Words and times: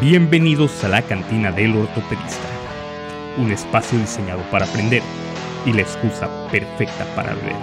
Bienvenidos 0.00 0.84
a 0.84 0.88
la 0.88 1.00
cantina 1.00 1.50
del 1.50 1.74
ortopedista, 1.74 2.46
un 3.38 3.50
espacio 3.50 3.98
diseñado 3.98 4.42
para 4.50 4.66
aprender 4.66 5.02
y 5.64 5.72
la 5.72 5.80
excusa 5.80 6.28
perfecta 6.50 7.06
para 7.16 7.32
beber. 7.32 7.56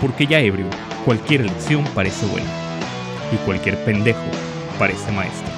Porque 0.00 0.28
ya 0.28 0.38
ebrio, 0.38 0.66
cualquier 1.04 1.46
lección 1.46 1.82
parece 1.92 2.24
buena 2.26 2.46
y 3.32 3.36
cualquier 3.44 3.84
pendejo 3.84 4.22
parece 4.78 5.10
maestro. 5.10 5.52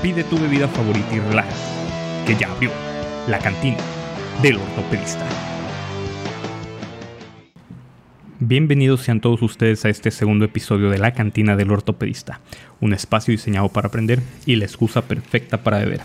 Pide 0.00 0.24
tu 0.24 0.38
bebida 0.38 0.66
favorita 0.68 1.14
y 1.14 1.20
relájate, 1.20 1.54
que 2.26 2.36
ya 2.36 2.50
abrió 2.50 2.70
la 3.28 3.38
cantina 3.40 3.76
del 4.40 4.56
ortopedista. 4.56 5.26
Bienvenidos 8.44 9.02
sean 9.02 9.20
todos 9.20 9.40
ustedes 9.40 9.84
a 9.84 9.88
este 9.88 10.10
segundo 10.10 10.44
episodio 10.44 10.90
de 10.90 10.98
La 10.98 11.12
Cantina 11.12 11.54
del 11.54 11.70
Ortopedista, 11.70 12.40
un 12.80 12.92
espacio 12.92 13.30
diseñado 13.30 13.68
para 13.68 13.86
aprender 13.86 14.20
y 14.46 14.56
la 14.56 14.64
excusa 14.64 15.02
perfecta 15.02 15.62
para 15.62 15.78
beber. 15.78 16.00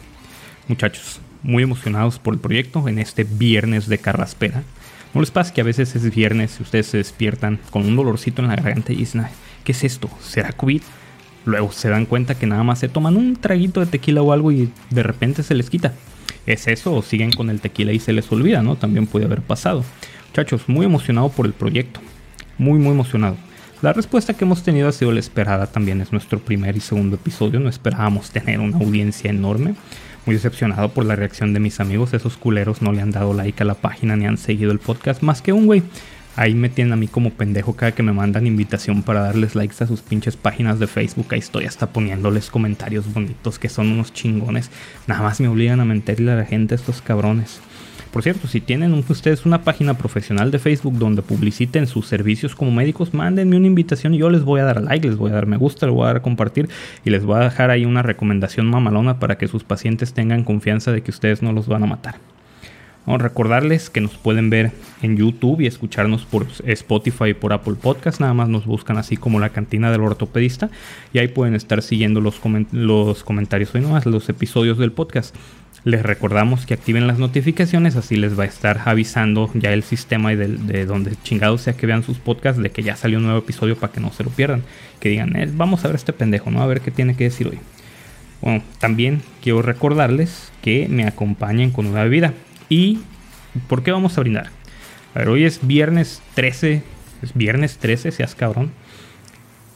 Muchachos, 0.68 1.20
muy 1.42 1.64
emocionados 1.64 2.20
por 2.20 2.36
el 2.36 2.40
proyecto 2.40 2.88
en 2.88 3.00
este 3.00 3.23
viernes 3.23 3.90
de 3.90 3.98
carraspera. 3.98 4.62
No 5.16 5.22
les 5.22 5.31
pasa 5.31 5.52
que 5.52 5.62
a 5.62 5.64
veces 5.64 5.95
es 5.95 6.14
viernes 6.14 6.58
y 6.59 6.62
ustedes 6.62 6.86
se 6.86 6.98
despiertan 6.98 7.59
con 7.72 7.88
un 7.88 7.95
dolorcito 7.95 8.44
en 8.44 8.50
la 8.50 8.56
garganta 8.56 8.94
y 8.94 8.98
dicen, 8.98 9.26
¿qué 9.64 9.72
es 9.72 9.84
esto? 9.84 10.08
¿Será 10.22 10.52
COVID? 10.52 10.84
Luego 11.45 11.72
se 11.72 11.90
dan 11.90 12.06
cuenta 12.06 12.36
que 12.36 12.45
nada 12.45 12.62
más 12.62 12.78
se 12.78 12.88
toman 12.88 13.17
un 13.17 13.36
traguito 13.38 13.80
de 13.80 13.88
tequila 13.88 14.22
o 14.22 14.31
algo 14.31 14.52
y 14.52 14.72
de 14.92 15.02
repente 15.02 15.42
se 15.42 15.56
les 15.56 15.72
quita. 15.72 15.95
¿Es 16.45 16.67
eso 16.67 16.94
o 16.94 17.02
siguen 17.02 17.31
con 17.31 17.50
el 17.50 17.62
tequila 17.62 17.94
y 17.94 18.00
se 18.00 18.14
les 18.14 18.31
olvida, 18.31 18.62
no? 18.62 18.76
También 18.76 19.08
puede 19.08 19.26
haber 19.26 19.42
pasado. 19.42 19.84
Muchachos, 20.28 20.70
muy 20.70 20.86
emocionado 20.86 21.30
por 21.30 21.48
el 21.48 21.54
proyecto 21.54 22.00
muy 22.57 22.79
muy 22.79 22.91
emocionado. 22.91 23.38
La 23.81 23.93
respuesta 23.93 24.34
que 24.34 24.43
hemos 24.43 24.63
tenido 24.63 24.88
ha 24.88 24.91
sido 24.91 25.11
la 25.11 25.20
esperada 25.20 25.67
también, 25.67 26.02
es 26.02 26.11
nuestro 26.11 26.39
primer 26.39 26.75
y 26.75 26.80
segundo 26.80 27.16
episodio, 27.16 27.59
no 27.59 27.70
esperábamos 27.70 28.31
tener 28.31 28.59
una 28.59 28.77
audiencia 28.77 29.30
enorme. 29.30 29.75
Muy 30.25 30.35
decepcionado 30.35 30.89
por 30.89 31.05
la 31.05 31.16
reacción 31.16 31.53
de 31.53 31.59
mis 31.59 31.80
amigos, 31.80 32.14
esos 32.14 32.38
culeros 32.38 32.81
no 32.81 32.91
le 32.91 33.02
han 33.02 33.11
dado 33.11 33.33
like 33.33 33.61
a 33.61 33.66
la 33.66 33.75
página 33.75 34.16
ni 34.16 34.25
han 34.25 34.38
seguido 34.38 34.72
el 34.72 34.80
podcast 34.80 35.22
más 35.22 35.41
que 35.41 35.53
un 35.53 35.67
güey. 35.67 35.83
Ahí 36.36 36.53
me 36.53 36.69
tienen 36.69 36.94
a 36.94 36.97
mí 36.97 37.08
como 37.08 37.31
pendejo 37.31 37.75
cada 37.75 37.94
que 37.94 38.03
me 38.03 38.14
mandan 38.14 38.45
invitación 38.45 39.03
para 39.03 39.21
darles 39.21 39.55
likes 39.55 39.83
a 39.83 39.88
sus 39.88 40.02
pinches 40.02 40.38
páginas 40.38 40.80
de 40.80 40.86
Facebook. 40.86 41.27
Ahí 41.31 41.39
estoy 41.39 41.66
hasta 41.66 41.88
poniéndoles 41.88 42.52
comentarios 42.52 43.11
bonitos 43.11 43.58
que 43.58 43.69
son 43.69 43.92
unos 43.92 44.14
chingones. 44.14 44.69
Nada 45.08 45.23
más 45.23 45.39
me 45.39 45.47
obligan 45.47 45.80
a 45.80 45.86
mentirle 45.86 46.31
a 46.31 46.36
la 46.36 46.45
gente 46.45 46.75
estos 46.75 47.02
cabrones. 47.02 47.59
Por 48.11 48.23
cierto, 48.23 48.47
si 48.47 48.61
tienen 48.61 48.94
ustedes 48.94 49.45
una 49.45 49.63
página 49.63 49.97
profesional 49.97 50.50
de 50.50 50.59
Facebook 50.59 50.97
donde 50.97 51.22
publiciten 51.22 51.88
sus 51.88 52.08
servicios 52.08 52.55
como 52.55 52.72
médicos, 52.72 53.14
mándenme 53.14 53.58
una 53.58 53.67
invitación 53.67 54.14
y 54.14 54.17
yo 54.17 54.30
les 54.30 54.44
voy 54.44 54.61
a 54.61 54.64
dar 54.64 54.81
like, 54.81 55.08
les 55.08 55.17
voy 55.17 55.31
a 55.31 55.36
dar 55.36 55.45
me 55.45 55.58
gusta, 55.58 55.86
les 55.86 55.94
voy 55.94 56.05
a 56.05 56.14
dar 56.14 56.22
compartir 56.22 56.69
y 57.05 57.09
les 57.09 57.25
voy 57.25 57.38
a 57.38 57.44
dejar 57.44 57.69
ahí 57.69 57.86
una 57.86 58.02
recomendación 58.02 58.67
mamalona 58.67 59.19
para 59.19 59.38
que 59.38 59.47
sus 59.47 59.64
pacientes 59.64 60.14
tengan 60.14 60.44
confianza 60.44 60.91
de 60.91 61.02
que 61.02 61.11
ustedes 61.11 61.41
no 61.41 61.52
los 61.52 61.67
van 61.67 61.83
a 61.83 61.88
matar. 61.88 62.16
Vamos 63.08 63.22
a 63.22 63.23
recordarles 63.23 63.89
que 63.89 64.02
nos 64.02 64.17
pueden 64.17 64.49
ver 64.49 64.73
en 65.02 65.16
YouTube 65.16 65.61
y 65.61 65.66
escucharnos 65.66 66.25
por 66.25 66.45
Spotify 66.66 67.30
y 67.30 67.33
por 67.33 67.53
Apple 67.53 67.75
Podcast. 67.81 68.19
Nada 68.19 68.33
más 68.33 68.49
nos 68.49 68.66
buscan 68.66 68.97
así 68.97 69.16
como 69.16 69.39
la 69.39 69.49
cantina 69.49 69.89
del 69.92 70.02
ortopedista 70.02 70.69
y 71.14 71.19
ahí 71.19 71.30
pueden 71.30 71.55
estar 71.55 71.81
siguiendo 71.81 72.19
los, 72.19 72.42
los 72.73 73.23
comentarios 73.23 73.73
hoy 73.73 73.80
nomás, 73.80 74.05
los 74.05 74.27
episodios 74.27 74.77
del 74.77 74.92
podcast. 74.92 75.33
Les 75.88 76.03
recordamos 76.03 76.66
que 76.66 76.73
activen 76.73 77.07
las 77.07 77.17
notificaciones, 77.17 77.95
así 77.95 78.17
les 78.17 78.38
va 78.38 78.43
a 78.43 78.47
estar 78.47 78.81
avisando 78.83 79.49
ya 79.53 79.71
el 79.71 79.83
sistema 79.83 80.35
de, 80.35 80.49
de 80.49 80.85
donde 80.85 81.16
chingados 81.23 81.61
sea 81.61 81.77
que 81.77 81.85
vean 81.85 82.03
sus 82.03 82.17
podcasts 82.17 82.61
de 82.61 82.71
que 82.71 82.83
ya 82.83 82.97
salió 82.97 83.19
un 83.19 83.23
nuevo 83.23 83.39
episodio 83.39 83.77
para 83.77 83.93
que 83.93 84.02
no 84.02 84.11
se 84.11 84.25
lo 84.25 84.30
pierdan. 84.30 84.63
Que 84.99 85.08
digan, 85.08 85.33
eh, 85.38 85.49
vamos 85.49 85.85
a 85.85 85.88
ver 85.88 85.95
este 85.95 86.11
pendejo, 86.11 86.52
¿no? 86.52 86.61
A 86.61 86.65
ver 86.65 86.81
qué 86.81 86.91
tiene 86.91 87.15
que 87.15 87.23
decir 87.23 87.47
hoy. 87.47 87.59
Bueno, 88.41 88.63
también 88.80 89.21
quiero 89.41 89.61
recordarles 89.61 90.52
que 90.61 90.89
me 90.89 91.05
acompañen 91.05 91.71
con 91.71 91.85
una 91.85 92.03
bebida. 92.03 92.33
¿Y 92.67 92.99
por 93.69 93.81
qué 93.81 93.93
vamos 93.93 94.17
a 94.17 94.19
brindar? 94.19 94.49
A 95.15 95.20
ver, 95.20 95.30
hoy 95.30 95.45
es 95.45 95.65
viernes 95.65 96.21
13. 96.33 96.83
Es 97.21 97.33
viernes 97.33 97.77
13, 97.77 98.11
seas 98.11 98.36
cabrón 98.36 98.73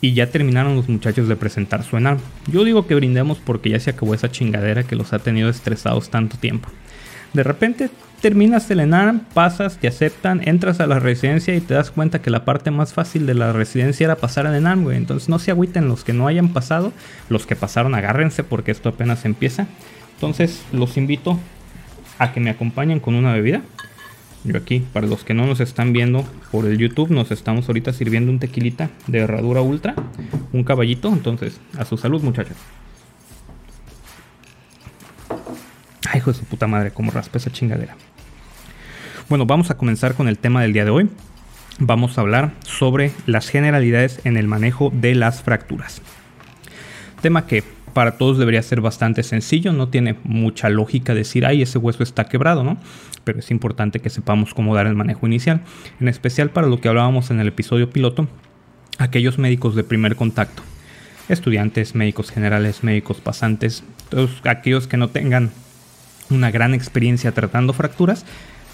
y 0.01 0.13
ya 0.13 0.31
terminaron 0.31 0.75
los 0.75 0.89
muchachos 0.89 1.28
de 1.28 1.35
presentar 1.35 1.84
su 1.84 1.95
enal. 1.95 2.17
Yo 2.47 2.63
digo 2.63 2.88
que 2.88 2.95
brindemos 2.95 3.38
porque 3.38 3.69
ya 3.69 3.79
se 3.79 3.91
acabó 3.91 4.16
esa 4.16 4.31
chingadera 4.31 4.84
que 4.84 4.95
los 4.95 5.13
ha 5.13 5.19
tenido 5.19 5.50
estresados 5.50 6.09
tanto 6.09 6.38
tiempo. 6.38 6.69
De 7.34 7.44
repente 7.44 7.89
terminas 8.19 8.69
el 8.69 8.81
ENAM, 8.81 9.22
pasas, 9.34 9.78
te 9.78 9.88
aceptan, 9.88 10.41
entras 10.47 10.79
a 10.79 10.88
la 10.88 11.00
residencia 11.00 11.56
y 11.56 11.62
te 11.62 11.73
das 11.73 11.91
cuenta 11.91 12.22
que 12.22 12.29
la 12.29 12.45
parte 12.45 12.69
más 12.72 12.94
fácil 12.94 13.25
de 13.25 13.34
la 13.34 13.51
residencia 13.53 14.06
era 14.06 14.16
pasar 14.16 14.47
al 14.47 14.56
ENAM, 14.56 14.84
güey. 14.84 14.97
Entonces 14.97 15.29
no 15.29 15.39
se 15.39 15.51
agüiten 15.51 15.88
los 15.88 16.03
que 16.03 16.13
no 16.13 16.28
hayan 16.28 16.50
pasado, 16.50 16.94
los 17.29 17.45
que 17.45 17.56
pasaron 17.56 17.95
agárrense 17.95 18.44
porque 18.44 18.72
esto 18.72 18.89
apenas 18.89 19.25
empieza. 19.25 19.68
Entonces 20.16 20.63
los 20.72 20.97
invito 20.97 21.39
a 22.19 22.31
que 22.31 22.39
me 22.39 22.50
acompañen 22.50 23.00
con 23.00 23.16
una 23.16 23.33
bebida. 23.33 23.62
Yo 24.44 24.57
aquí, 24.57 24.79
para 24.91 25.06
los 25.06 25.24
que 25.24 25.34
no 25.34 25.46
nos 25.46 25.59
están 25.59 25.94
viendo 25.94 26.25
por 26.52 26.66
el 26.66 26.78
YouTube, 26.78 27.12
nos 27.12 27.29
estamos 27.31 27.68
ahorita 27.68 27.94
sirviendo 27.94 28.31
un 28.31 28.40
tequilita 28.40 28.90
de 29.07 29.19
herradura 29.19 29.62
ultra, 29.62 29.94
un 30.52 30.63
caballito, 30.63 31.09
entonces 31.09 31.59
a 31.78 31.85
su 31.85 31.97
salud 31.97 32.24
muchachos. 32.24 32.57
Ay, 36.09 36.18
hijo 36.18 36.31
de 36.31 36.40
su 36.40 36.46
puta 36.46 36.66
madre, 36.66 36.91
como 36.91 37.12
raspa 37.12 37.38
esa 37.38 37.51
chingadera. 37.51 37.96
Bueno, 39.30 39.46
vamos 39.46 39.69
a 39.69 39.78
comenzar 39.78 40.16
con 40.16 40.28
el 40.28 40.38
tema 40.38 40.62
del 40.62 40.74
día 40.74 40.85
de 40.85 40.91
hoy. 40.91 41.09
Vamos 41.80 42.18
a 42.18 42.22
hablar 42.22 42.53
sobre 42.66 43.12
las 43.28 43.47
generalidades 43.47 44.19
en 44.24 44.38
el 44.38 44.47
manejo 44.47 44.91
de 44.94 45.16
las 45.16 45.41
fracturas. 45.41 46.01
Tema 47.22 47.46
que 47.46 47.63
para 47.94 48.18
todos 48.18 48.38
debería 48.38 48.62
ser 48.62 48.81
bastante 48.81 49.24
sencillo, 49.24 49.74
no 49.74 49.90
tiene 49.90 50.16
mucha 50.24 50.69
lógica 50.69 51.13
decir, 51.13 51.46
ay, 51.46 51.62
ese 51.62 51.78
hueso 51.78 52.03
está 52.03 52.25
quebrado, 52.25 52.63
¿no? 52.63 52.78
Pero 53.24 53.40
es 53.40 53.52
importante 53.52 54.00
que 54.00 54.09
sepamos 54.09 54.53
cómo 54.53 54.75
dar 54.75 54.88
el 54.88 54.96
manejo 54.96 55.28
inicial, 55.28 55.62
en 56.00 56.07
especial 56.07 56.50
para 56.50 56.68
lo 56.68 56.80
que 56.80 56.90
hablábamos 56.90 57.31
en 57.31 57.40
el 57.40 57.47
episodio 57.47 57.90
piloto, 57.90 58.28
aquellos 58.97 59.38
médicos 59.38 59.75
de 59.75 59.84
primer 59.84 60.16
contacto, 60.16 60.63
estudiantes, 61.30 61.96
médicos 61.96 62.31
generales, 62.31 62.84
médicos 62.84 63.19
pasantes, 63.19 63.84
todos 64.09 64.41
aquellos 64.44 64.88
que 64.88 64.97
no 64.97 65.09
tengan 65.09 65.51
una 66.30 66.51
gran 66.51 66.74
experiencia 66.74 67.31
tratando 67.34 67.74
fracturas, 67.74 68.25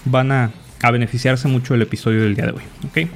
van 0.04 0.32
a, 0.32 0.50
beneficiarse 0.92 1.48
mucho 1.48 1.74
del 1.74 1.82
episodio 1.82 2.22
del 2.22 2.36
día 2.36 2.46
de 2.46 2.52
hoy, 2.52 2.62
¿ok? 2.86 3.10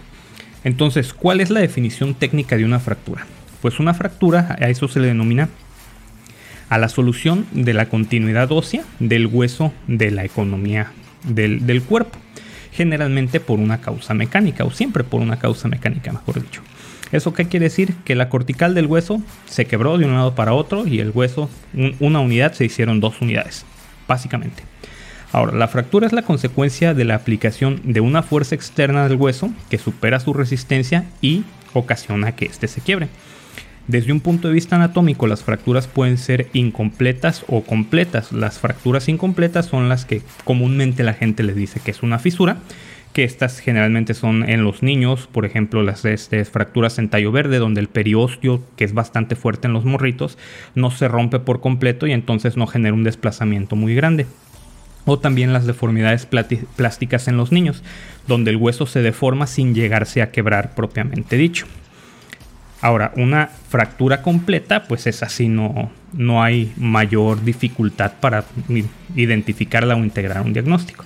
Entonces, 0.64 1.12
¿cuál 1.14 1.40
es 1.40 1.48
la 1.50 1.60
definición 1.60 2.14
técnica 2.14 2.56
de 2.56 2.64
una 2.64 2.80
fractura? 2.80 3.24
Pues 3.60 3.78
una 3.78 3.94
fractura, 3.94 4.56
a 4.60 4.68
eso 4.68 4.88
se 4.88 4.98
le 4.98 5.06
denomina 5.06 5.48
a 6.72 6.78
la 6.78 6.88
solución 6.88 7.44
de 7.52 7.74
la 7.74 7.90
continuidad 7.90 8.50
ósea 8.50 8.82
del 8.98 9.26
hueso 9.26 9.74
de 9.88 10.10
la 10.10 10.24
economía 10.24 10.90
del, 11.22 11.82
cuerpo, 11.82 12.18
generalmente 12.72 13.40
por 13.40 13.58
una 13.58 13.82
causa 13.82 14.14
mecánica 14.14 14.64
o 14.64 14.70
siempre 14.70 15.04
por 15.04 15.20
una 15.20 15.38
causa 15.38 15.68
mecánica, 15.68 16.12
mejor 16.12 16.40
dicho. 16.40 16.62
¿Eso 17.12 17.34
qué 17.34 17.44
quiere 17.44 17.64
decir? 17.64 17.94
Que 18.06 18.14
la 18.14 18.30
cortical 18.30 18.74
del 18.74 18.86
hueso 18.86 19.20
se 19.44 19.66
quebró 19.66 19.98
de 19.98 20.06
un 20.06 20.14
lado 20.14 20.34
para 20.34 20.54
otro 20.54 20.86
y 20.86 21.00
el 21.00 21.10
hueso, 21.10 21.50
una 22.00 22.20
unidad, 22.20 22.54
se 22.54 22.64
hicieron 22.64 23.00
dos 23.00 23.20
unidades, 23.20 23.66
básicamente. 24.08 24.62
Ahora, 25.30 25.54
la 25.54 25.68
fractura 25.68 26.06
es 26.06 26.14
la 26.14 26.22
consecuencia 26.22 26.94
de 26.94 27.04
la 27.04 27.16
aplicación 27.16 27.82
de 27.84 28.00
una 28.00 28.22
fuerza 28.22 28.54
externa 28.54 29.06
del 29.06 29.18
hueso 29.18 29.50
que 29.68 29.76
supera 29.76 30.20
su 30.20 30.32
resistencia 30.32 31.04
y 31.20 31.44
ocasiona 31.74 32.32
que 32.32 32.46
éste 32.46 32.66
se 32.66 32.80
quiebre. 32.80 33.10
Desde 33.88 34.12
un 34.12 34.20
punto 34.20 34.48
de 34.48 34.54
vista 34.54 34.76
anatómico, 34.76 35.26
las 35.26 35.42
fracturas 35.42 35.88
pueden 35.88 36.16
ser 36.16 36.48
incompletas 36.52 37.44
o 37.48 37.62
completas. 37.62 38.32
Las 38.32 38.60
fracturas 38.60 39.08
incompletas 39.08 39.66
son 39.66 39.88
las 39.88 40.04
que 40.04 40.22
comúnmente 40.44 41.02
la 41.02 41.14
gente 41.14 41.42
les 41.42 41.56
dice 41.56 41.80
que 41.80 41.90
es 41.90 42.02
una 42.04 42.20
fisura, 42.20 42.58
que 43.12 43.24
estas 43.24 43.58
generalmente 43.58 44.14
son 44.14 44.48
en 44.48 44.62
los 44.62 44.82
niños, 44.84 45.28
por 45.30 45.44
ejemplo, 45.44 45.82
las 45.82 46.04
este, 46.04 46.44
fracturas 46.44 46.98
en 46.98 47.08
tallo 47.08 47.32
verde, 47.32 47.58
donde 47.58 47.80
el 47.80 47.88
periósteo, 47.88 48.62
que 48.76 48.84
es 48.84 48.94
bastante 48.94 49.34
fuerte 49.34 49.66
en 49.66 49.74
los 49.74 49.84
morritos, 49.84 50.38
no 50.76 50.92
se 50.92 51.08
rompe 51.08 51.40
por 51.40 51.60
completo 51.60 52.06
y 52.06 52.12
entonces 52.12 52.56
no 52.56 52.68
genera 52.68 52.94
un 52.94 53.04
desplazamiento 53.04 53.74
muy 53.74 53.96
grande. 53.96 54.26
O 55.04 55.18
también 55.18 55.52
las 55.52 55.66
deformidades 55.66 56.26
plásticas 56.76 57.26
en 57.26 57.36
los 57.36 57.50
niños, 57.50 57.82
donde 58.28 58.52
el 58.52 58.56
hueso 58.56 58.86
se 58.86 59.02
deforma 59.02 59.48
sin 59.48 59.74
llegarse 59.74 60.22
a 60.22 60.30
quebrar 60.30 60.76
propiamente 60.76 61.36
dicho. 61.36 61.66
Ahora, 62.82 63.12
una 63.16 63.46
fractura 63.46 64.22
completa, 64.22 64.82
pues 64.84 65.06
es 65.06 65.22
así, 65.22 65.48
no, 65.48 65.92
no 66.12 66.42
hay 66.42 66.72
mayor 66.76 67.44
dificultad 67.44 68.14
para 68.20 68.44
identificarla 69.14 69.94
o 69.94 69.98
integrar 69.98 70.42
un 70.42 70.52
diagnóstico. 70.52 71.04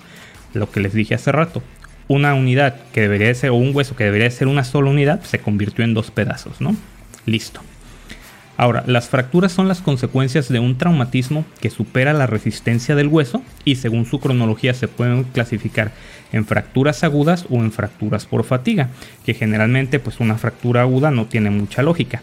Lo 0.54 0.70
que 0.70 0.80
les 0.80 0.94
dije 0.94 1.14
hace 1.14 1.32
rato, 1.32 1.62
una 2.08 2.34
unidad 2.34 2.76
que 2.94 3.02
debería 3.02 3.34
ser, 3.34 3.50
o 3.50 3.56
un 3.56 3.76
hueso 3.76 3.94
que 3.94 4.04
debería 4.04 4.30
ser 4.30 4.48
una 4.48 4.64
sola 4.64 4.90
unidad, 4.90 5.22
se 5.22 5.38
convirtió 5.38 5.84
en 5.84 5.92
dos 5.92 6.10
pedazos, 6.10 6.62
¿no? 6.62 6.74
Listo. 7.26 7.60
Ahora, 8.56 8.84
las 8.86 9.08
fracturas 9.08 9.52
son 9.52 9.68
las 9.68 9.82
consecuencias 9.82 10.48
de 10.48 10.60
un 10.60 10.78
traumatismo 10.78 11.44
que 11.60 11.68
supera 11.68 12.14
la 12.14 12.26
resistencia 12.26 12.94
del 12.94 13.08
hueso 13.08 13.42
y 13.64 13.76
según 13.76 14.06
su 14.06 14.18
cronología 14.18 14.72
se 14.72 14.88
pueden 14.88 15.24
clasificar 15.24 15.92
en 16.32 16.46
fracturas 16.46 17.04
agudas 17.04 17.46
o 17.50 17.56
en 17.56 17.70
fracturas 17.70 18.24
por 18.24 18.44
fatiga, 18.44 18.88
que 19.26 19.34
generalmente 19.34 19.98
pues 19.98 20.20
una 20.20 20.38
fractura 20.38 20.82
aguda 20.82 21.10
no 21.10 21.26
tiene 21.26 21.50
mucha 21.50 21.82
lógica. 21.82 22.22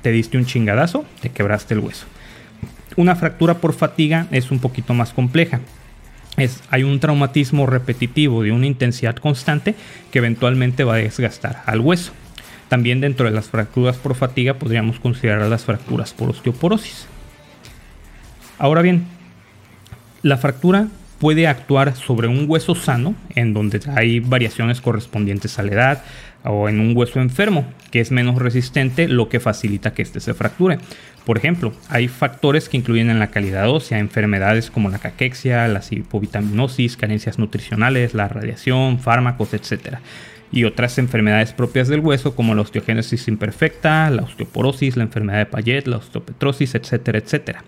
Te 0.00 0.12
diste 0.12 0.38
un 0.38 0.46
chingadazo, 0.46 1.04
te 1.20 1.28
quebraste 1.28 1.74
el 1.74 1.80
hueso. 1.80 2.06
Una 2.96 3.14
fractura 3.14 3.58
por 3.58 3.74
fatiga 3.74 4.26
es 4.30 4.50
un 4.50 4.60
poquito 4.60 4.94
más 4.94 5.12
compleja. 5.12 5.60
Es, 6.38 6.62
hay 6.70 6.84
un 6.84 7.00
traumatismo 7.00 7.66
repetitivo 7.66 8.42
de 8.42 8.52
una 8.52 8.66
intensidad 8.66 9.16
constante 9.16 9.74
que 10.10 10.18
eventualmente 10.18 10.84
va 10.84 10.94
a 10.94 10.98
desgastar 10.98 11.62
al 11.66 11.80
hueso. 11.80 12.12
También 12.68 13.00
dentro 13.00 13.26
de 13.26 13.32
las 13.32 13.48
fracturas 13.48 13.96
por 13.96 14.14
fatiga 14.14 14.54
podríamos 14.54 14.98
considerar 14.98 15.46
las 15.48 15.64
fracturas 15.64 16.12
por 16.12 16.30
osteoporosis. 16.30 17.06
Ahora 18.58 18.82
bien, 18.82 19.06
la 20.22 20.36
fractura 20.36 20.88
puede 21.18 21.46
actuar 21.46 21.94
sobre 21.96 22.28
un 22.28 22.46
hueso 22.48 22.74
sano, 22.74 23.14
en 23.34 23.54
donde 23.54 23.80
hay 23.94 24.20
variaciones 24.20 24.80
correspondientes 24.80 25.58
a 25.58 25.62
la 25.62 25.72
edad, 25.72 26.04
o 26.44 26.68
en 26.68 26.80
un 26.80 26.96
hueso 26.96 27.20
enfermo, 27.20 27.66
que 27.90 28.00
es 28.00 28.10
menos 28.10 28.36
resistente, 28.36 29.08
lo 29.08 29.28
que 29.28 29.40
facilita 29.40 29.94
que 29.94 30.02
éste 30.02 30.20
se 30.20 30.34
fracture. 30.34 30.78
Por 31.24 31.38
ejemplo, 31.38 31.72
hay 31.88 32.06
factores 32.06 32.68
que 32.68 32.76
incluyen 32.76 33.10
en 33.10 33.18
la 33.18 33.30
calidad 33.30 33.68
ósea 33.68 33.98
enfermedades 33.98 34.70
como 34.70 34.90
la 34.90 34.98
caquexia, 34.98 35.66
la 35.66 35.82
hipovitaminosis, 35.90 36.96
carencias 36.96 37.38
nutricionales, 37.38 38.14
la 38.14 38.28
radiación, 38.28 39.00
fármacos, 39.00 39.52
etc. 39.54 39.98
Y 40.52 40.64
otras 40.64 40.98
enfermedades 40.98 41.52
propias 41.52 41.88
del 41.88 42.00
hueso 42.00 42.34
como 42.34 42.54
la 42.54 42.62
osteogénesis 42.62 43.28
imperfecta, 43.28 44.08
la 44.10 44.22
osteoporosis, 44.22 44.96
la 44.96 45.04
enfermedad 45.04 45.38
de 45.38 45.46
Payet, 45.46 45.86
la 45.86 45.96
osteopetrosis, 45.96 46.74
etcétera, 46.74 47.18
etcétera. 47.18 47.64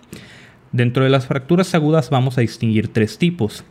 Dentro 0.72 1.04
de 1.04 1.10
las 1.10 1.26
fracturas 1.26 1.74
agudas 1.74 2.10
vamos 2.10 2.38
a 2.38 2.42
distinguir 2.42 2.88
tres 2.88 3.18
tipos 3.18 3.64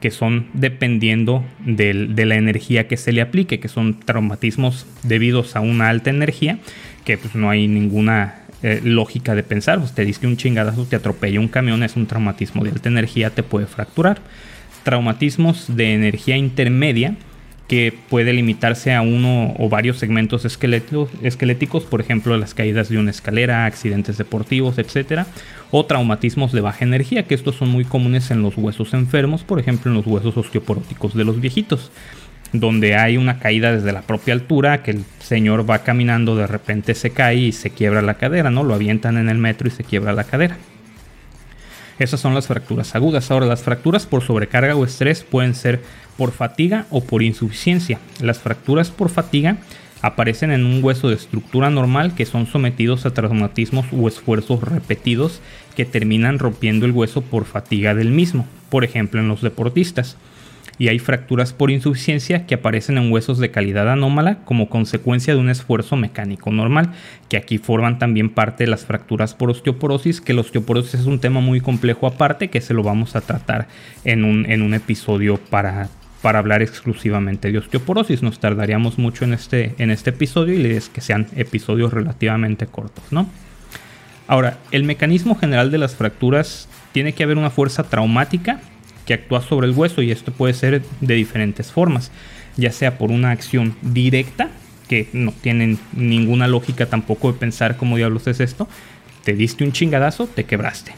que 0.00 0.10
son 0.10 0.48
dependiendo 0.52 1.44
de 1.64 2.26
la 2.26 2.36
energía 2.36 2.88
que 2.88 2.96
se 2.96 3.12
le 3.12 3.22
aplique, 3.22 3.58
que 3.58 3.68
son 3.68 4.00
traumatismos 4.00 4.86
debidos 5.02 5.56
a 5.56 5.60
una 5.60 5.88
alta 5.88 6.10
energía, 6.10 6.58
que 7.04 7.16
pues 7.16 7.34
no 7.34 7.48
hay 7.48 7.68
ninguna 7.68 8.44
eh, 8.62 8.80
lógica 8.84 9.34
de 9.34 9.42
pensar. 9.42 9.78
Pues 9.78 9.94
te 9.94 10.04
diste 10.04 10.26
un 10.26 10.36
chingadazo, 10.36 10.84
te 10.84 10.96
atropella 10.96 11.40
un 11.40 11.48
camión, 11.48 11.82
es 11.82 11.96
un 11.96 12.06
traumatismo 12.06 12.64
de 12.64 12.70
alta 12.70 12.88
energía, 12.88 13.30
te 13.30 13.42
puede 13.42 13.66
fracturar. 13.66 14.20
Traumatismos 14.82 15.74
de 15.74 15.94
energía 15.94 16.36
intermedia, 16.36 17.16
que 17.68 17.94
puede 18.10 18.32
limitarse 18.32 18.92
a 18.92 19.00
uno 19.00 19.54
o 19.58 19.68
varios 19.68 19.98
segmentos 19.98 20.44
esqueléticos, 20.44 21.84
por 21.84 22.00
ejemplo 22.00 22.36
las 22.36 22.54
caídas 22.54 22.88
de 22.88 22.98
una 22.98 23.10
escalera, 23.10 23.64
accidentes 23.64 24.18
deportivos, 24.18 24.78
etc. 24.78 25.26
O 25.70 25.86
traumatismos 25.86 26.52
de 26.52 26.60
baja 26.60 26.84
energía, 26.84 27.24
que 27.24 27.34
estos 27.34 27.56
son 27.56 27.70
muy 27.70 27.84
comunes 27.84 28.30
en 28.30 28.42
los 28.42 28.56
huesos 28.56 28.92
enfermos, 28.92 29.44
por 29.44 29.58
ejemplo 29.58 29.90
en 29.90 29.96
los 29.96 30.06
huesos 30.06 30.36
osteoporóticos 30.36 31.14
de 31.14 31.24
los 31.24 31.40
viejitos 31.40 31.90
donde 32.52 32.94
hay 32.94 33.16
una 33.16 33.40
caída 33.40 33.72
desde 33.72 33.92
la 33.92 34.02
propia 34.02 34.32
altura, 34.32 34.84
que 34.84 34.92
el 34.92 35.04
señor 35.18 35.68
va 35.68 35.80
caminando, 35.80 36.36
de 36.36 36.46
repente 36.46 36.94
se 36.94 37.10
cae 37.10 37.36
y 37.36 37.52
se 37.52 37.70
quiebra 37.70 38.00
la 38.00 38.14
cadera, 38.14 38.48
¿no? 38.50 38.62
Lo 38.62 38.74
avientan 38.74 39.18
en 39.18 39.28
el 39.28 39.38
metro 39.38 39.66
y 39.66 39.72
se 39.72 39.82
quiebra 39.82 40.12
la 40.12 40.22
cadera. 40.22 40.56
Esas 41.98 42.20
son 42.20 42.34
las 42.34 42.46
fracturas 42.46 42.94
agudas. 42.94 43.30
Ahora, 43.30 43.46
las 43.46 43.62
fracturas 43.62 44.06
por 44.06 44.22
sobrecarga 44.22 44.76
o 44.76 44.84
estrés 44.84 45.22
pueden 45.22 45.54
ser 45.54 45.82
por 46.16 46.32
fatiga 46.32 46.86
o 46.90 47.02
por 47.04 47.22
insuficiencia. 47.22 47.98
Las 48.20 48.38
fracturas 48.38 48.90
por 48.90 49.10
fatiga 49.10 49.58
aparecen 50.02 50.50
en 50.50 50.66
un 50.66 50.84
hueso 50.84 51.08
de 51.08 51.14
estructura 51.14 51.70
normal 51.70 52.14
que 52.14 52.26
son 52.26 52.46
sometidos 52.46 53.06
a 53.06 53.14
traumatismos 53.14 53.86
o 53.92 54.06
esfuerzos 54.06 54.62
repetidos 54.62 55.40
que 55.76 55.86
terminan 55.86 56.38
rompiendo 56.38 56.84
el 56.84 56.92
hueso 56.92 57.22
por 57.22 57.46
fatiga 57.46 57.94
del 57.94 58.10
mismo, 58.10 58.46
por 58.68 58.84
ejemplo 58.84 59.20
en 59.20 59.28
los 59.28 59.40
deportistas 59.40 60.18
y 60.78 60.88
hay 60.88 60.98
fracturas 60.98 61.52
por 61.52 61.70
insuficiencia 61.70 62.46
que 62.46 62.56
aparecen 62.56 62.98
en 62.98 63.12
huesos 63.12 63.38
de 63.38 63.50
calidad 63.50 63.90
anómala 63.90 64.38
como 64.44 64.68
consecuencia 64.68 65.34
de 65.34 65.40
un 65.40 65.50
esfuerzo 65.50 65.96
mecánico 65.96 66.50
normal, 66.50 66.90
que 67.28 67.36
aquí 67.36 67.58
forman 67.58 67.98
también 67.98 68.30
parte 68.30 68.64
de 68.64 68.70
las 68.70 68.84
fracturas 68.84 69.34
por 69.34 69.50
osteoporosis, 69.50 70.20
que 70.20 70.34
la 70.34 70.40
osteoporosis 70.40 70.94
es 70.94 71.06
un 71.06 71.20
tema 71.20 71.40
muy 71.40 71.60
complejo 71.60 72.06
aparte 72.06 72.48
que 72.48 72.60
se 72.60 72.74
lo 72.74 72.82
vamos 72.82 73.16
a 73.16 73.20
tratar 73.20 73.68
en 74.04 74.24
un, 74.24 74.50
en 74.50 74.62
un 74.62 74.74
episodio 74.74 75.36
para, 75.36 75.88
para 76.22 76.38
hablar 76.38 76.62
exclusivamente 76.62 77.52
de 77.52 77.58
osteoporosis. 77.58 78.22
Nos 78.22 78.40
tardaríamos 78.40 78.98
mucho 78.98 79.24
en 79.24 79.34
este, 79.34 79.74
en 79.78 79.90
este 79.90 80.10
episodio 80.10 80.58
y 80.58 80.66
es 80.72 80.88
que 80.88 81.00
sean 81.00 81.26
episodios 81.36 81.92
relativamente 81.92 82.66
cortos, 82.66 83.04
¿no? 83.10 83.28
Ahora, 84.26 84.58
el 84.70 84.84
mecanismo 84.84 85.36
general 85.36 85.70
de 85.70 85.76
las 85.76 85.96
fracturas 85.96 86.68
tiene 86.92 87.12
que 87.12 87.24
haber 87.24 87.36
una 87.36 87.50
fuerza 87.50 87.82
traumática 87.82 88.60
que 89.06 89.14
actúa 89.14 89.42
sobre 89.42 89.66
el 89.66 89.74
hueso 89.74 90.02
y 90.02 90.10
esto 90.10 90.32
puede 90.32 90.54
ser 90.54 90.82
de 91.00 91.14
diferentes 91.14 91.72
formas, 91.72 92.10
ya 92.56 92.72
sea 92.72 92.98
por 92.98 93.10
una 93.10 93.30
acción 93.30 93.76
directa, 93.82 94.50
que 94.88 95.08
no 95.12 95.32
tienen 95.32 95.78
ninguna 95.92 96.46
lógica 96.46 96.86
tampoco 96.86 97.32
de 97.32 97.38
pensar 97.38 97.76
cómo 97.76 97.96
diablos 97.96 98.26
es 98.26 98.40
esto, 98.40 98.68
te 99.24 99.32
diste 99.32 99.64
un 99.64 99.72
chingadazo, 99.72 100.26
te 100.26 100.44
quebraste. 100.44 100.92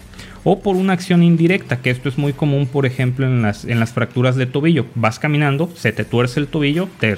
O 0.49 0.61
por 0.61 0.77
una 0.77 0.93
acción 0.93 1.25
indirecta, 1.25 1.81
que 1.81 1.91
esto 1.91 2.09
es 2.09 2.19
muy 2.19 2.33
común, 2.33 2.67
por 2.67 2.87
ejemplo, 2.87 3.27
en 3.27 3.43
las, 3.43 3.65
en 3.65 3.81
las 3.81 3.93
fracturas 3.93 4.37
de 4.37 4.47
tobillo. 4.47 4.87
Vas 4.95 5.19
caminando, 5.19 5.73
se 5.75 5.91
te 5.91 6.05
tuerce 6.05 6.39
el 6.39 6.47
tobillo, 6.47 6.89
te 7.01 7.17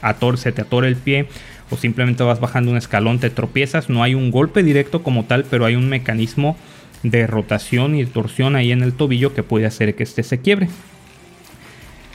ator, 0.00 0.38
se 0.38 0.50
te 0.50 0.62
atora 0.62 0.88
el 0.88 0.96
pie, 0.96 1.28
o 1.70 1.76
simplemente 1.76 2.24
vas 2.24 2.40
bajando 2.40 2.72
un 2.72 2.76
escalón, 2.76 3.20
te 3.20 3.30
tropiezas. 3.30 3.88
No 3.88 4.02
hay 4.02 4.16
un 4.16 4.32
golpe 4.32 4.64
directo 4.64 5.04
como 5.04 5.24
tal, 5.24 5.44
pero 5.48 5.66
hay 5.66 5.76
un 5.76 5.88
mecanismo 5.88 6.56
de 7.02 7.26
rotación 7.26 7.94
y 7.94 8.04
torsión 8.06 8.56
ahí 8.56 8.72
en 8.72 8.82
el 8.82 8.92
tobillo 8.92 9.34
que 9.34 9.42
puede 9.42 9.66
hacer 9.66 9.94
que 9.94 10.02
este 10.02 10.22
se 10.22 10.40
quiebre. 10.40 10.68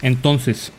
Entonces, 0.01 0.71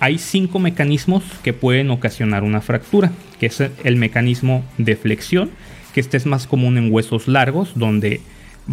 hay 0.00 0.18
cinco 0.18 0.58
mecanismos 0.58 1.22
que 1.42 1.52
pueden 1.52 1.90
ocasionar 1.90 2.42
una 2.42 2.60
fractura, 2.60 3.12
que 3.38 3.46
es 3.46 3.62
el 3.84 3.96
mecanismo 3.96 4.64
de 4.78 4.96
flexión, 4.96 5.50
que 5.94 6.00
este 6.00 6.16
es 6.16 6.26
más 6.26 6.46
común 6.46 6.76
en 6.76 6.92
huesos 6.92 7.28
largos, 7.28 7.72
donde 7.74 8.20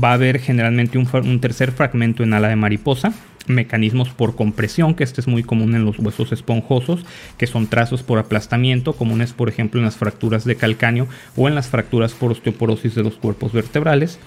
va 0.01 0.11
a 0.11 0.13
haber 0.13 0.39
generalmente 0.39 0.97
un, 0.97 1.07
un, 1.13 1.39
tercer 1.39 1.71
fragmento 1.71 2.23
en 2.23 2.33
ala 2.33 2.49
de 2.49 2.55
mariposa, 2.55 3.13
mecanismos 3.47 4.09
por 4.09 4.35
compresión, 4.35 4.95
que 4.95 5.03
este 5.03 5.21
es 5.21 5.27
muy 5.27 5.43
común 5.43 5.75
en 5.75 5.85
los 5.85 5.99
huesos 5.99 6.31
esponjosos, 6.31 7.05
que 7.37 7.47
son 7.47 7.67
trazos 7.67 8.03
por 8.03 8.19
aplastamiento, 8.19 8.93
comunes 8.93 9.33
por 9.33 9.49
ejemplo 9.49 9.79
en 9.79 9.85
las 9.85 9.97
fracturas 9.97 10.45
de 10.45 10.55
calcáneo 10.55 11.07
o 11.35 11.47
en 11.47 11.55
las 11.55 11.67
fracturas 11.67 12.13
por 12.13 12.31
osteoporosis 12.31 12.95
de 12.95 13.03
los 13.03 13.15
cuerpos 13.15 13.53
vertebrales 13.53 14.19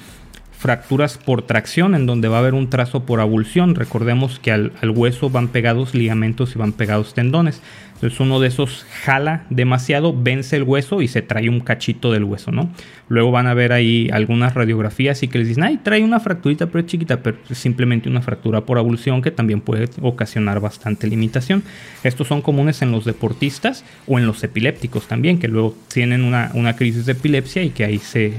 fracturas 0.67 1.17
por 1.17 1.43
tracción, 1.43 1.95
en 1.95 2.07
donde 2.07 2.27
va 2.27 2.39
a 2.39 2.41
haber 2.41 2.55
un 2.55 2.69
trazo 2.69 3.07
por 3.07 3.21
abulsión. 3.21 3.77
Recordemos 3.77 4.41
que 4.41 4.51
al, 4.51 4.73
hueso 4.83 5.31
van 5.31 5.47
pegados 5.47 5.95
ligamentos 5.95 6.57
y 6.57 6.59
van 6.59 6.73
pegados 6.73 7.15
tendones. 7.15 7.63
Entonces 7.95 8.19
uno 8.19 8.41
de 8.41 8.49
esos 8.49 8.85
jala 9.05 9.45
demasiado, 9.49 10.13
vence 10.13 10.57
el 10.57 10.65
hueso 10.65 11.03
y 11.03 11.07
se 11.07 11.23
trae 11.23 11.49
un 11.49 11.61
cachito 11.61 12.11
del 12.11 12.25
hueso, 12.25 12.51
¿no? 12.51 12.69
Luego 13.09 13.31
van 13.31 13.47
a 13.47 13.55
ver 13.55 13.73
ahí 13.73 14.11
algunas 14.13 14.55
radiografías 14.55 15.23
y 15.23 15.29
que 15.29 15.39
les 15.39 15.47
dicen, 15.47 15.63
ay, 15.63 15.79
trae 15.85 16.03
una 16.03 16.19
fracturita 16.19 16.67
pero 16.67 16.85
chiquita, 16.85 17.23
pero 17.23 17.37
es 17.49 17.59
simplemente 17.59 18.09
una 18.09 18.21
fractura 18.21 18.63
por 18.63 18.77
abulsión 18.77 19.23
que 19.23 19.31
también 19.31 19.61
puede 19.61 19.89
ocasionar 20.03 20.59
bastante 20.59 21.07
limitación. 21.07 21.63
Estos 22.03 22.27
son 22.27 22.43
comunes 22.43 22.83
en 22.83 22.91
los 22.91 23.05
deportistas 23.05 23.85
o 24.09 24.19
en 24.19 24.27
los 24.27 24.43
epilépticos 24.43 25.07
también, 25.07 25.39
que 25.39 25.47
luego 25.47 25.77
tienen 25.87 26.25
una, 26.25 26.51
una 26.55 26.75
crisis 26.75 27.07
de 27.07 27.13
epilepsia 27.13 27.63
y 27.63 27.71
que 27.71 27.85
ahí 27.85 27.99
se, 27.99 28.33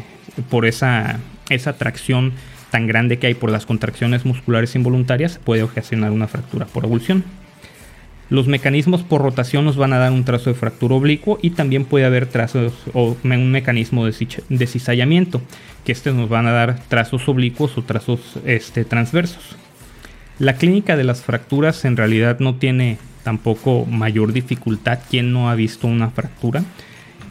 por 0.49 0.65
esa 0.65 1.21
esa 1.49 1.77
tracción 1.77 2.33
tan 2.71 2.87
grande 2.87 3.17
que 3.17 3.27
hay 3.27 3.33
por 3.33 3.51
las 3.51 3.65
contracciones 3.65 4.25
musculares 4.25 4.75
involuntarias 4.75 5.39
puede 5.43 5.63
ocasionar 5.63 6.11
una 6.11 6.27
fractura 6.27 6.65
por 6.65 6.85
avulsión. 6.85 7.23
Los 8.29 8.47
mecanismos 8.47 9.03
por 9.03 9.21
rotación 9.21 9.63
nos 9.63 9.77
van 9.77 9.93
a 9.93 9.99
dar 9.99 10.11
un 10.11 10.25
trazo 10.25 10.49
de 10.49 10.59
fractura 10.59 10.95
oblicuo 10.95 11.39
y 11.41 11.51
también 11.51 11.85
puede 11.85 12.05
haber 12.05 12.25
trazos 12.25 12.73
o 12.93 13.15
un 13.23 13.51
mecanismo 13.51 14.05
de 14.05 14.67
cizallamiento, 14.67 15.41
que 15.85 15.93
este 15.93 16.11
nos 16.11 16.27
van 16.27 16.45
a 16.45 16.51
dar 16.51 16.79
trazos 16.89 17.29
oblicuos 17.29 17.77
o 17.77 17.83
trazos 17.83 18.19
este, 18.45 18.83
transversos. 18.83 19.55
La 20.39 20.53
clínica 20.57 20.97
de 20.97 21.05
las 21.05 21.21
fracturas 21.21 21.85
en 21.85 21.95
realidad 21.95 22.39
no 22.39 22.55
tiene 22.55 22.97
tampoco 23.23 23.85
mayor 23.85 24.33
dificultad. 24.33 24.99
quien 25.09 25.31
no 25.31 25.49
ha 25.49 25.55
visto 25.55 25.87
una 25.87 26.09
fractura? 26.09 26.63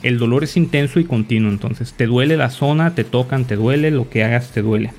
El 0.06 0.18
dolor 0.18 0.44
es 0.44 0.56
intenso 0.56 1.00
y 1.00 1.04
continuo, 1.04 1.50
entonces 1.50 1.92
te 1.94 2.06
duele 2.06 2.36
la 2.36 2.50
zona, 2.50 2.94
te 2.94 3.04
tocan, 3.04 3.44
te 3.44 3.56
duele, 3.56 3.90
lo 3.90 4.08
que 4.08 4.24
hagas 4.24 4.52
te 4.52 4.62
duele. 4.62 4.92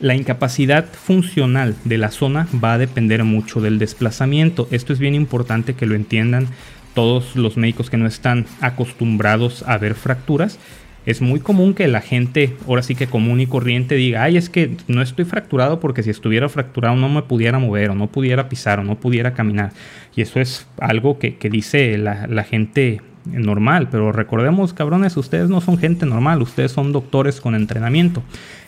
La 0.00 0.14
incapacidad 0.14 0.86
funcional 0.92 1.74
de 1.84 1.98
la 1.98 2.10
zona 2.10 2.46
va 2.62 2.74
a 2.74 2.78
depender 2.78 3.24
mucho 3.24 3.60
del 3.60 3.78
desplazamiento. 3.78 4.68
Esto 4.70 4.92
es 4.92 4.98
bien 4.98 5.14
importante 5.14 5.74
que 5.74 5.86
lo 5.86 5.94
entiendan 5.94 6.46
todos 6.94 7.36
los 7.36 7.56
médicos 7.56 7.90
que 7.90 7.96
no 7.96 8.06
están 8.06 8.46
acostumbrados 8.60 9.64
a 9.66 9.78
ver 9.78 9.94
fracturas. 9.94 10.58
Es 11.06 11.22
muy 11.22 11.40
común 11.40 11.72
que 11.72 11.88
la 11.88 12.00
gente, 12.00 12.54
ahora 12.66 12.82
sí 12.82 12.94
que 12.94 13.06
común 13.06 13.40
y 13.40 13.46
corriente, 13.46 13.94
diga, 13.94 14.24
ay, 14.24 14.36
es 14.36 14.50
que 14.50 14.76
no 14.88 15.00
estoy 15.00 15.24
fracturado 15.24 15.80
porque 15.80 16.02
si 16.02 16.10
estuviera 16.10 16.48
fracturado 16.48 16.96
no 16.96 17.08
me 17.08 17.22
pudiera 17.22 17.58
mover 17.58 17.90
o 17.90 17.94
no 17.94 18.08
pudiera 18.08 18.48
pisar 18.48 18.80
o 18.80 18.84
no 18.84 19.00
pudiera 19.00 19.32
caminar. 19.32 19.72
Y 20.14 20.22
eso 20.22 20.38
es 20.38 20.66
algo 20.78 21.18
que, 21.18 21.36
dice 21.50 21.96
la, 21.96 22.44
gente 22.44 23.00
normal, 23.30 23.88
pero 23.90 24.12
recordemos, 24.12 24.72
cabrones, 24.72 25.16
ustedes 25.16 25.48
no 25.48 25.60
son 25.60 25.78
gente 25.78 26.06
normal, 26.06 26.42
ustedes 26.42 26.72
son 26.72 26.92
doctores 26.92 27.40
con 27.40 27.54
entrenamiento. 27.54 28.22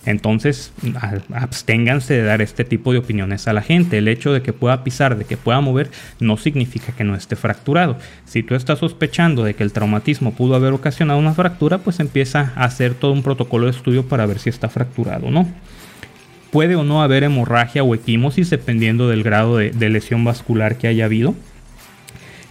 Entonces, 0.07 0.73
absténganse 1.33 2.15
de 2.15 2.23
dar 2.23 2.41
este 2.41 2.65
tipo 2.65 2.93
de 2.93 2.99
opiniones 2.99 3.47
a 3.49 3.53
la 3.53 3.63
gente. 3.63 3.99
El 3.99 4.09
hecho 4.09 4.33
de 4.33 4.43
que 4.43 4.53
pueda 4.53 4.83
pisar, 4.83 5.19
de 5.19 5.25
que 5.25 5.37
pueda 5.37 5.61
mover, 5.61 5.91
no 6.21 6.37
significa 6.37 6.93
que 6.93 7.05
no 7.05 7.15
esté 7.15 7.37
fracturado. 7.37 7.99
Si 8.25 8.43
tú 8.43 8.55
estás 8.55 8.79
sospechando 8.79 9.45
de 9.45 9.55
que 9.55 9.63
el 9.63 9.73
traumatismo 9.73 10.33
pudo 10.33 10.55
haber 10.55 10.73
ocasionado 10.73 11.19
una 11.19 11.35
fractura, 11.35 11.79
pues 11.79 12.01
empieza 12.01 12.53
a 12.57 12.65
hacer 12.65 12.95
todo 12.95 13.13
un 13.13 13.23
protocolo 13.23 13.67
de 13.67 13.73
estudio 13.73 14.07
para 14.07 14.27
ver 14.27 14.39
si 14.39 14.49
está 14.49 14.69
fracturado 14.69 15.27
o 15.27 15.31
no. 15.31 15.47
Puede 16.51 16.77
o 16.77 16.83
no 16.83 17.03
haber 17.03 17.23
hemorragia 17.23 17.85
o 17.85 17.95
equimosis 17.95 18.51
dependiendo 18.51 19.09
del 19.09 19.23
grado 19.23 19.59
de, 19.59 19.71
de 19.71 19.89
lesión 19.89 20.25
vascular 20.25 20.79
que 20.79 20.89
haya 20.89 21.05
habido. 21.05 21.35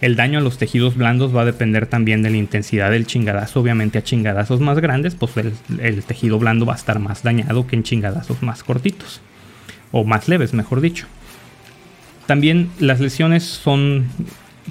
El 0.01 0.15
daño 0.15 0.39
a 0.39 0.41
los 0.41 0.58
tejidos 0.58 0.96
blandos 0.96 1.36
va 1.36 1.41
a 1.41 1.46
depender 1.46 1.86
también 1.86 2.22
de 2.24 2.29
la 2.29 2.38
intensidad 2.38 2.89
del 2.91 3.06
chingadazo. 3.06 3.60
Obviamente 3.60 3.98
a 3.98 4.03
chingadazos 4.03 4.62
más 4.62 4.79
grandes, 4.79 5.15
pues 5.15 5.34
el, 5.38 6.03
tejido 6.03 6.39
blando 6.39 6.65
va 6.65 6.74
a 6.74 6.77
estar 6.77 7.00
más 7.00 7.24
dañado 7.24 7.68
que 7.68 7.75
en 7.75 7.84
chingadazos 7.84 8.41
más 8.41 8.63
cortitos. 8.63 9.20
O 9.91 10.06
más 10.06 10.29
leves, 10.29 10.53
mejor 10.53 10.79
dicho. 10.79 11.08
También 12.27 12.70
las 12.79 13.00
lesiones 13.00 13.44
son 13.44 14.08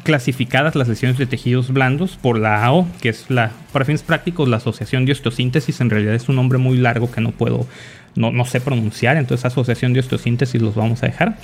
clasificadas, 0.05 0.77
las 0.77 0.89
lesiones 0.89 1.19
de 1.19 1.27
tejidos 1.27 1.73
blandos, 1.73 2.17
por 2.17 2.39
la 2.39 2.65
AO, 2.65 2.87
que 3.03 3.11
es 3.11 3.29
la, 3.29 3.51
para 3.73 3.85
fines 3.85 4.03
prácticos, 4.03 4.49
la 4.49 4.59
Asociación 4.59 5.05
de 5.05 5.13
Osteosíntesis. 5.13 5.81
En 5.81 5.91
realidad 5.91 6.15
es 6.15 6.29
un 6.29 6.37
nombre 6.37 6.59
muy 6.59 6.79
largo 6.79 7.11
que 7.11 7.21
no 7.21 7.33
puedo, 7.33 7.67
no, 8.15 8.31
no 8.31 8.45
sé 8.45 8.61
pronunciar, 8.61 9.17
entonces 9.17 9.45
Asociación 9.45 9.93
de 9.93 10.01
Osteosíntesis 10.01 10.63
los 10.63 10.77
vamos 10.77 11.03
a 11.03 11.07
dejar 11.07 11.37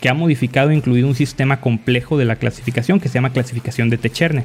que 0.00 0.08
ha 0.08 0.14
modificado 0.14 0.70
e 0.70 0.74
incluido 0.74 1.08
un 1.08 1.14
sistema 1.14 1.60
complejo 1.60 2.18
de 2.18 2.24
la 2.24 2.36
clasificación 2.36 3.00
que 3.00 3.08
se 3.08 3.14
llama 3.14 3.32
clasificación 3.32 3.90
de 3.90 3.98
Techerne. 3.98 4.44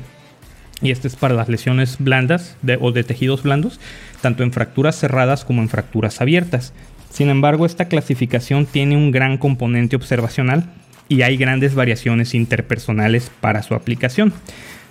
Y 0.81 0.91
este 0.91 1.07
es 1.07 1.15
para 1.15 1.33
las 1.33 1.49
lesiones 1.49 1.97
blandas 1.99 2.55
o 2.79 2.91
de 2.91 3.03
tejidos 3.03 3.43
blandos, 3.43 3.79
tanto 4.21 4.43
en 4.43 4.53
fracturas 4.53 4.97
cerradas 4.97 5.43
como 5.43 5.61
en 5.61 5.69
fracturas 5.69 6.21
abiertas. 6.21 6.73
Sin 7.09 7.29
embargo, 7.29 7.65
esta 7.65 7.85
clasificación 7.85 8.65
tiene 8.65 8.95
un 8.95 9.11
gran 9.11 9.37
componente 9.37 9.95
observacional 9.95 10.71
y 11.09 11.23
hay 11.23 11.37
grandes 11.37 11.75
variaciones 11.75 12.33
interpersonales 12.33 13.31
para 13.41 13.63
su 13.63 13.73
aplicación. 13.73 14.31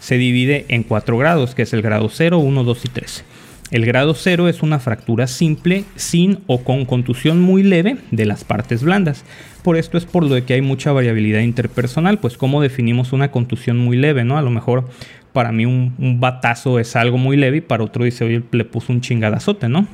Se 0.01 0.19
divide 0.19 0.67
en 0.69 0.83
cuatro 0.83 1.17
grados, 1.17 1.55
que 1.55 1.63
es 1.63 1.73
el 1.73 1.83
grado 1.83 2.09
0, 2.13 2.39
1, 2.39 2.65
2 2.65 2.85
y 2.85 2.89
3. 2.89 3.25
El 3.71 3.85
grado 3.85 4.15
0 4.15 4.49
es 4.49 4.63
una 4.63 4.79
fractura 4.79 5.27
simple, 5.27 5.85
sin 5.95 6.39
o 6.47 6.65
con 6.65 6.87
contusión 6.87 7.43
muy 7.43 7.63
leve 7.63 7.99
de 8.11 8.25
las 8.25 8.43
partes 8.43 8.83
blandas. 8.83 9.27
Por 9.63 9.77
esto 9.77 9.99
es 9.99 10.07
por 10.07 10.25
lo 10.25 10.47
que 10.47 10.55
hay 10.55 10.63
mucha 10.63 10.91
variabilidad 10.91 11.41
interpersonal, 11.41 12.19
pues 12.19 12.39
cómo 12.39 12.63
definimos 12.63 13.13
una 13.13 13.31
contusión 13.31 13.77
muy 13.77 13.99
leve, 13.99 14.25
¿no? 14.25 14.39
A 14.39 14.43
lo 14.43 14.49
mejor 14.49 14.89
para 15.35 15.53
mí 15.53 15.67
un, 15.67 16.19
batazo 16.19 16.79
es 16.79 16.97
algo 16.97 17.19
muy 17.19 17.37
leve 17.37 17.59
y 17.59 17.61
para 17.61 17.85
otro 17.85 18.05
dice, 18.05 18.25
oye, 18.25 18.43
le 18.53 18.65
puso 18.65 18.91
un 18.91 19.03
chingadazote, 19.03 19.69
¿no? 19.69 19.87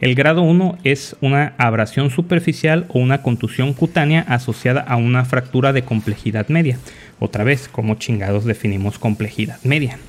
El 0.00 0.16
grado 0.16 0.42
1 0.42 0.78
es 0.82 1.16
una 1.20 1.54
abrasión 1.58 2.10
superficial 2.10 2.86
o 2.88 2.98
una 2.98 3.22
contusión 3.22 3.74
cutánea 3.74 4.22
asociada 4.22 4.80
a 4.80 4.96
una 4.96 5.24
fractura 5.24 5.72
de 5.72 5.84
complejidad 5.84 6.48
media. 6.48 6.78
Otra 7.20 7.44
vez, 7.44 7.68
¿cómo 7.68 7.94
chingados 7.94 8.44
definimos 8.44 8.98
complejidad 8.98 9.62
media? 9.62 10.00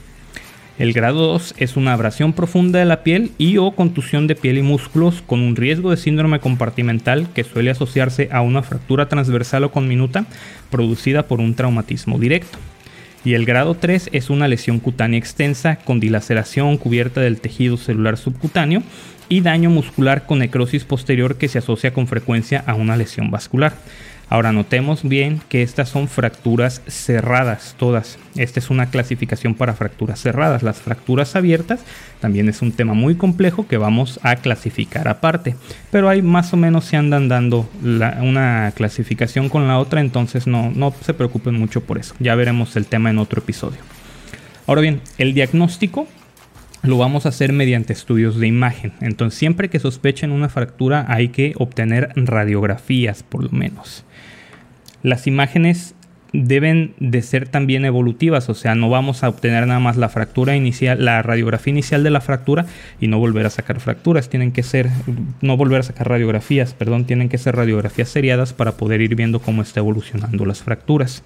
El 0.79 0.91
grado 0.91 1.27
2 1.27 1.53
es 1.59 1.77
una 1.77 1.93
abrasión 1.93 2.33
profunda 2.33 2.79
de 2.79 2.85
la 2.85 3.03
piel 3.03 3.31
y 3.37 3.57
o 3.57 3.71
contusión 3.73 4.25
de 4.25 4.35
piel 4.35 4.57
y 4.57 4.63
músculos 4.63 5.21
con 5.21 5.39
un 5.39 5.55
riesgo 5.55 5.91
de 5.91 5.97
síndrome 5.97 6.39
compartimental 6.39 7.27
que 7.35 7.43
suele 7.43 7.69
asociarse 7.69 8.29
a 8.31 8.41
una 8.41 8.63
fractura 8.63 9.07
transversal 9.07 9.65
o 9.65 9.71
conminuta 9.71 10.25
producida 10.71 11.27
por 11.27 11.39
un 11.39 11.53
traumatismo 11.53 12.17
directo. 12.17 12.57
Y 13.23 13.35
el 13.35 13.45
grado 13.45 13.75
3 13.75 14.09
es 14.13 14.31
una 14.31 14.47
lesión 14.47 14.79
cutánea 14.79 15.19
extensa 15.19 15.75
con 15.75 15.99
dilaceración 15.99 16.77
cubierta 16.77 17.21
del 17.21 17.39
tejido 17.39 17.77
celular 17.77 18.17
subcutáneo 18.17 18.81
y 19.29 19.41
daño 19.41 19.69
muscular 19.69 20.25
con 20.25 20.39
necrosis 20.39 20.85
posterior 20.85 21.37
que 21.37 21.49
se 21.49 21.59
asocia 21.59 21.93
con 21.93 22.07
frecuencia 22.07 22.63
a 22.65 22.73
una 22.73 22.97
lesión 22.97 23.29
vascular. 23.29 23.75
Ahora 24.29 24.51
notemos 24.51 25.03
bien 25.03 25.41
que 25.47 25.61
estas 25.61 25.89
son 25.89 26.07
fracturas 26.07 26.81
cerradas 26.87 27.75
todas. 27.77 28.17
Esta 28.35 28.59
es 28.59 28.69
una 28.69 28.89
clasificación 28.89 29.53
para 29.53 29.73
fracturas 29.73 30.21
cerradas. 30.21 30.63
Las 30.63 30.81
fracturas 30.81 31.35
abiertas 31.35 31.81
también 32.19 32.49
es 32.49 32.61
un 32.61 32.71
tema 32.71 32.93
muy 32.93 33.15
complejo 33.15 33.67
que 33.67 33.77
vamos 33.77 34.19
a 34.23 34.37
clasificar 34.37 35.07
aparte. 35.07 35.55
Pero 35.91 36.09
ahí 36.09 36.21
más 36.21 36.53
o 36.53 36.57
menos 36.57 36.85
se 36.85 36.97
andan 36.97 37.27
dando 37.27 37.69
una 37.83 38.71
clasificación 38.75 39.49
con 39.49 39.67
la 39.67 39.77
otra, 39.77 40.01
entonces 40.01 40.47
no, 40.47 40.71
no 40.71 40.93
se 41.01 41.13
preocupen 41.13 41.55
mucho 41.55 41.81
por 41.81 41.99
eso. 41.99 42.15
Ya 42.19 42.33
veremos 42.35 42.75
el 42.75 42.87
tema 42.87 43.09
en 43.09 43.19
otro 43.19 43.41
episodio. 43.41 43.79
Ahora 44.65 44.81
bien, 44.81 45.01
el 45.17 45.33
diagnóstico 45.33 46.07
lo 46.81 46.97
vamos 46.97 47.25
a 47.25 47.29
hacer 47.29 47.53
mediante 47.53 47.93
estudios 47.93 48.39
de 48.39 48.47
imagen. 48.47 48.93
Entonces, 48.99 49.37
siempre 49.37 49.69
que 49.69 49.79
sospechen 49.79 50.31
una 50.31 50.49
fractura 50.49 51.05
hay 51.07 51.29
que 51.29 51.53
obtener 51.57 52.11
radiografías 52.15 53.23
por 53.23 53.43
lo 53.43 53.51
menos 53.51 54.05
las 55.03 55.27
imágenes 55.27 55.95
deben 56.33 56.95
de 56.99 57.21
ser 57.21 57.47
también 57.47 57.85
evolutivas, 57.85 58.49
o 58.49 58.55
sea, 58.55 58.73
no 58.73 58.89
vamos 58.89 59.23
a 59.23 59.29
obtener 59.29 59.67
nada 59.67 59.79
más 59.79 59.97
la 59.97 60.09
fractura 60.09 60.55
inicial, 60.55 61.05
la 61.05 61.21
radiografía 61.21 61.71
inicial 61.71 62.03
de 62.03 62.09
la 62.09 62.21
fractura 62.21 62.65
y 62.99 63.07
no 63.07 63.19
volver 63.19 63.45
a 63.45 63.51
sacar 63.51 63.79
fracturas, 63.79 64.29
tienen 64.29 64.51
que 64.51 64.63
ser, 64.63 64.89
no 65.41 65.57
volver 65.57 65.81
a 65.81 65.83
sacar 65.83 66.09
radiografías, 66.09 66.73
perdón, 66.73 67.05
tienen 67.05 67.29
que 67.29 67.37
ser 67.37 67.55
radiografías 67.55 68.09
seriadas 68.09 68.53
para 68.53 68.71
poder 68.71 69.01
ir 69.01 69.15
viendo 69.15 69.39
cómo 69.39 69.61
está 69.61 69.79
evolucionando 69.79 70.45
las 70.45 70.63
fracturas. 70.63 71.23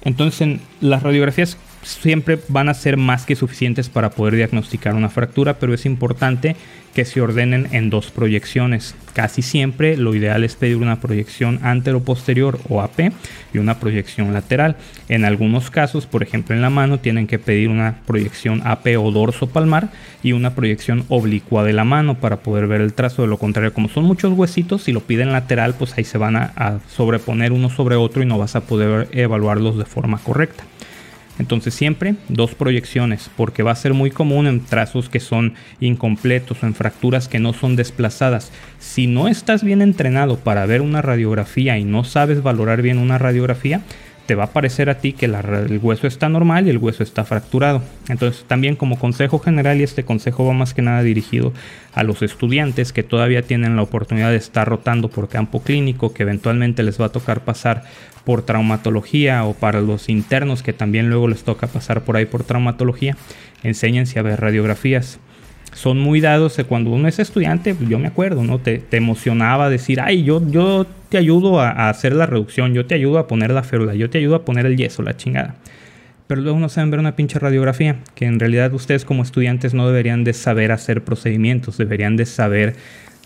Entonces, 0.00 0.40
en 0.40 0.60
las 0.80 1.02
radiografías 1.02 1.58
siempre 1.82 2.38
van 2.48 2.68
a 2.68 2.74
ser 2.74 2.96
más 2.96 3.24
que 3.24 3.36
suficientes 3.36 3.88
para 3.88 4.10
poder 4.10 4.34
diagnosticar 4.34 4.94
una 4.94 5.08
fractura, 5.08 5.58
pero 5.58 5.74
es 5.74 5.86
importante 5.86 6.56
que 6.94 7.04
se 7.04 7.20
ordenen 7.20 7.68
en 7.72 7.90
dos 7.90 8.10
proyecciones. 8.10 8.94
Casi 9.12 9.42
siempre 9.42 9.96
lo 9.96 10.14
ideal 10.14 10.42
es 10.42 10.56
pedir 10.56 10.76
una 10.76 11.00
proyección 11.00 11.60
antero-posterior 11.62 12.58
o 12.68 12.80
AP 12.82 13.12
y 13.52 13.58
una 13.58 13.78
proyección 13.78 14.32
lateral. 14.32 14.76
En 15.08 15.24
algunos 15.24 15.70
casos, 15.70 16.06
por 16.06 16.22
ejemplo 16.22 16.56
en 16.56 16.62
la 16.62 16.70
mano, 16.70 16.98
tienen 16.98 17.26
que 17.26 17.38
pedir 17.38 17.68
una 17.68 17.98
proyección 18.06 18.62
AP 18.64 18.96
o 18.98 19.12
dorso 19.12 19.48
palmar 19.48 19.90
y 20.22 20.32
una 20.32 20.54
proyección 20.54 21.04
oblicua 21.08 21.62
de 21.62 21.72
la 21.72 21.84
mano 21.84 22.18
para 22.18 22.38
poder 22.38 22.66
ver 22.66 22.80
el 22.80 22.94
trazo. 22.94 23.22
De 23.22 23.28
lo 23.28 23.38
contrario, 23.38 23.72
como 23.72 23.88
son 23.88 24.04
muchos 24.04 24.32
huesitos, 24.36 24.82
si 24.82 24.92
lo 24.92 25.00
piden 25.00 25.32
lateral, 25.32 25.74
pues 25.74 25.96
ahí 25.96 26.04
se 26.04 26.18
van 26.18 26.36
a, 26.36 26.52
a 26.56 26.80
sobreponer 26.88 27.52
uno 27.52 27.70
sobre 27.70 27.96
otro 27.96 28.22
y 28.22 28.26
no 28.26 28.38
vas 28.38 28.56
a 28.56 28.62
poder 28.62 29.08
evaluarlos 29.12 29.78
de 29.78 29.84
forma 29.84 30.18
correcta. 30.18 30.64
Entonces 31.38 31.74
siempre 31.74 32.16
dos 32.28 32.54
proyecciones, 32.54 33.30
porque 33.36 33.62
va 33.62 33.72
a 33.72 33.76
ser 33.76 33.94
muy 33.94 34.10
común 34.10 34.46
en 34.46 34.64
trazos 34.64 35.08
que 35.08 35.20
son 35.20 35.54
incompletos 35.80 36.62
o 36.62 36.66
en 36.66 36.74
fracturas 36.74 37.28
que 37.28 37.38
no 37.38 37.52
son 37.52 37.76
desplazadas. 37.76 38.50
Si 38.78 39.06
no 39.06 39.28
estás 39.28 39.62
bien 39.62 39.82
entrenado 39.82 40.38
para 40.38 40.66
ver 40.66 40.82
una 40.82 41.02
radiografía 41.02 41.78
y 41.78 41.84
no 41.84 42.04
sabes 42.04 42.42
valorar 42.42 42.82
bien 42.82 42.98
una 42.98 43.18
radiografía, 43.18 43.82
te 44.28 44.34
va 44.34 44.44
a 44.44 44.52
parecer 44.52 44.90
a 44.90 44.98
ti 44.98 45.14
que 45.14 45.24
el 45.24 45.80
hueso 45.82 46.06
está 46.06 46.28
normal 46.28 46.66
y 46.66 46.70
el 46.70 46.76
hueso 46.76 47.02
está 47.02 47.24
fracturado. 47.24 47.82
Entonces 48.10 48.44
también 48.46 48.76
como 48.76 48.98
consejo 48.98 49.38
general, 49.38 49.80
y 49.80 49.84
este 49.84 50.04
consejo 50.04 50.44
va 50.44 50.52
más 50.52 50.74
que 50.74 50.82
nada 50.82 51.02
dirigido 51.02 51.54
a 51.94 52.02
los 52.02 52.20
estudiantes 52.20 52.92
que 52.92 53.02
todavía 53.02 53.40
tienen 53.40 53.74
la 53.74 53.80
oportunidad 53.80 54.28
de 54.28 54.36
estar 54.36 54.68
rotando 54.68 55.08
por 55.08 55.30
campo 55.30 55.62
clínico, 55.62 56.12
que 56.12 56.24
eventualmente 56.24 56.82
les 56.82 57.00
va 57.00 57.06
a 57.06 57.08
tocar 57.08 57.40
pasar 57.40 57.84
por 58.24 58.42
traumatología 58.42 59.44
o 59.44 59.54
para 59.54 59.80
los 59.80 60.10
internos 60.10 60.62
que 60.62 60.74
también 60.74 61.08
luego 61.08 61.26
les 61.26 61.42
toca 61.42 61.66
pasar 61.66 62.02
por 62.02 62.18
ahí 62.18 62.26
por 62.26 62.44
traumatología, 62.44 63.16
enséñense 63.62 64.18
a 64.18 64.22
ver 64.22 64.42
radiografías 64.42 65.20
son 65.72 65.98
muy 65.98 66.20
dados 66.20 66.58
cuando 66.68 66.90
uno 66.90 67.08
es 67.08 67.18
estudiante, 67.18 67.76
yo 67.88 67.98
me 67.98 68.08
acuerdo, 68.08 68.42
¿no? 68.42 68.58
Te, 68.58 68.82
emocionaba 68.90 69.70
decir, 69.70 70.00
ay, 70.00 70.24
yo, 70.24 70.42
yo 70.50 70.86
te 71.08 71.18
ayudo 71.18 71.60
a, 71.60 71.88
hacer 71.88 72.14
la 72.14 72.26
reducción, 72.26 72.74
yo 72.74 72.86
te 72.86 72.94
ayudo 72.94 73.18
a 73.18 73.28
poner 73.28 73.50
la 73.50 73.62
férula, 73.62 73.94
yo 73.94 74.10
te 74.10 74.18
ayudo 74.18 74.36
a 74.36 74.44
poner 74.44 74.66
el 74.66 74.76
yeso, 74.76 75.02
la 75.02 75.16
chingada. 75.16 75.54
Pero 76.26 76.42
luego 76.42 76.58
no 76.58 76.68
saben 76.68 76.90
ver 76.90 77.00
una 77.00 77.16
pinche 77.16 77.38
radiografía, 77.38 77.96
que 78.14 78.26
en 78.26 78.38
realidad 78.38 78.72
ustedes 78.74 79.04
como 79.04 79.22
estudiantes 79.22 79.72
no 79.72 79.86
deberían 79.86 80.24
de 80.24 80.34
saber 80.34 80.72
hacer 80.72 81.02
procedimientos, 81.02 81.78
deberían 81.78 82.16
de 82.16 82.26
saber 82.26 82.76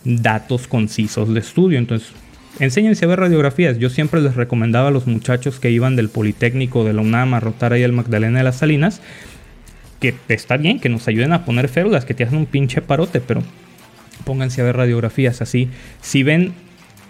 datos 0.05 0.69
concisos 0.69 1.33
de 1.33 1.41
estudio. 1.41 1.79
Entonces, 1.79 2.13
enséñense 2.61 3.05
a 3.05 3.09
ver 3.09 3.21
radiografías. 3.21 3.79
Yo 3.79 3.91
siempre 3.91 4.21
les 4.21 4.37
recomendaba 4.37 4.89
a 4.89 4.91
los 4.93 5.07
muchachos 5.07 5.59
que 5.59 5.71
iban 5.71 5.97
del 5.97 6.11
Politécnico 6.11 6.85
de 6.85 6.93
la 6.93 7.03
UNAM 7.03 7.35
a 7.35 7.41
rotar 7.41 7.73
ahí 7.73 7.83
al 7.83 7.93
Magdalena 7.93 8.39
de 8.39 8.45
las 8.45 8.59
Salinas, 8.59 9.01
que 10.03 10.17
está 10.35 10.57
bien, 10.57 10.81
que 10.81 10.89
nos 10.89 11.07
ayuden 11.07 11.33
a 11.33 11.45
poner 11.45 11.69
férulas, 11.69 12.05
que 12.05 12.13
te 12.13 12.25
hacen 12.25 12.39
un 12.39 12.47
pinche 12.47 12.83
parote, 12.83 13.21
pero 13.21 13.43
pónganse 14.25 14.61
a 14.61 14.65
ver 14.65 14.77
radiografías 14.77 15.41
así. 15.41 15.69
Si 16.01 16.25
ven 16.25 16.53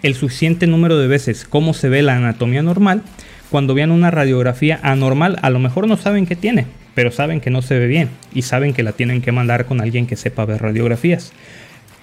el 0.03 0.13
suficiente 0.13 0.67
número 0.67 0.99
de 0.99 1.07
veces 1.07 1.45
cómo 1.49 1.73
se 1.73 1.89
ve 1.89 2.03
la 2.03 2.15
anatomía 2.15 2.61
normal, 2.61 3.01
cuando 3.49 3.73
vean 3.73 3.89
una 3.89 4.11
radiografía 4.11 4.79
anormal, 4.83 5.39
a 5.41 5.49
lo 5.49 5.57
mejor 5.57 5.87
no 5.87 5.97
saben 5.97 6.27
qué 6.27 6.35
tiene, 6.35 6.67
pero 6.93 7.09
saben 7.09 7.41
que 7.41 7.49
no 7.49 7.63
se 7.63 7.79
ve 7.79 7.87
bien 7.87 8.09
y 8.31 8.43
saben 8.43 8.73
que 8.73 8.83
la 8.83 8.91
tienen 8.91 9.21
que 9.21 9.31
mandar 9.31 9.65
con 9.65 9.81
alguien 9.81 10.05
que 10.05 10.15
sepa 10.15 10.45
ver 10.45 10.61
radiografías. 10.61 11.33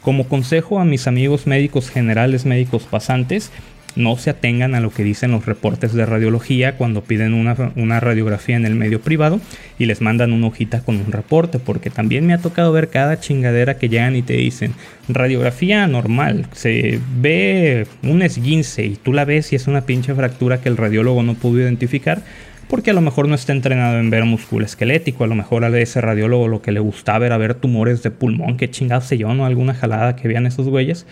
Como 0.00 0.26
consejo 0.26 0.80
a 0.80 0.85
mis 0.85 1.06
amigos 1.06 1.47
médicos 1.47 1.88
generales, 1.88 2.47
médicos 2.47 2.82
pasantes, 2.82 3.52
no 3.97 4.16
se 4.16 4.30
atengan 4.30 4.75
a 4.75 4.80
lo 4.80 4.90
que 4.90 5.04
dicen 5.04 5.32
los 5.32 5.47
reportes 5.47 5.92
de 5.92 6.06
radiología 6.06 6.76
cuando 6.76 7.02
piden 7.02 7.35
una, 7.35 8.00
radiografía 8.00 8.56
en 8.56 8.66
el 8.66 8.75
medio 8.75 9.00
privado 9.00 9.40
y 9.78 9.87
les 9.87 10.00
mandan 10.00 10.32
una 10.32 10.49
hojita 10.49 10.82
con 10.82 10.97
un 10.97 11.12
reporte, 11.12 11.59
porque 11.59 11.90
también 11.90 12.26
me 12.26 12.35
ha 12.35 12.38
tocado 12.38 12.73
ver 12.73 12.88
cada 12.88 13.20
chingadera 13.20 13.78
que 13.78 13.88
llegan 13.88 14.16
y 14.16 14.23
te 14.23 14.35
dicen 14.35 14.75
radiografía 15.09 15.87
normal, 15.87 16.47
se 16.52 17.00
ve 17.20 17.87
un 18.02 18.23
esguince 18.23 18.85
y 18.85 18.97
tú 18.97 19.12
la 19.12 19.25
ves 19.25 19.52
y 19.52 19.56
es 19.56 19.66
una 19.66 19.82
pinche 19.82 20.14
fractura 20.14 20.61
que 20.61 20.68
el 20.68 20.76
radiólogo 20.76 21.23
no 21.23 21.35
pudo 21.35 21.61
identificar 21.61 22.23
porque 22.70 22.90
a 22.90 22.94
lo 22.94 23.00
mejor 23.00 23.26
no 23.26 23.35
está 23.35 23.52
entrenado 23.52 23.99
en 23.99 24.11
ver 24.11 24.25
músculo 24.25 24.64
esquelético, 24.64 25.25
a 25.25 25.26
lo 25.26 25.35
mejor 25.35 25.64
a 25.64 25.76
ese 25.76 26.00
radiólogo 26.00 26.47
lo 26.47 26.62
que 26.62 26.70
le 26.70 26.78
gustaba 26.78 27.26
era 27.26 27.37
ver 27.37 27.54
tumores 27.54 28.04
de 28.04 28.12
pulmón, 28.12 28.56
que 28.56 28.70
chingados 28.70 29.06
sé 29.06 29.18
yo, 29.18 29.35
¿no? 29.35 29.44
Alguna 29.44 29.75
jalada 29.75 30.14
que 30.14 30.28
vean 30.28 30.47
esos 30.47 30.68
güeyes 30.68 31.04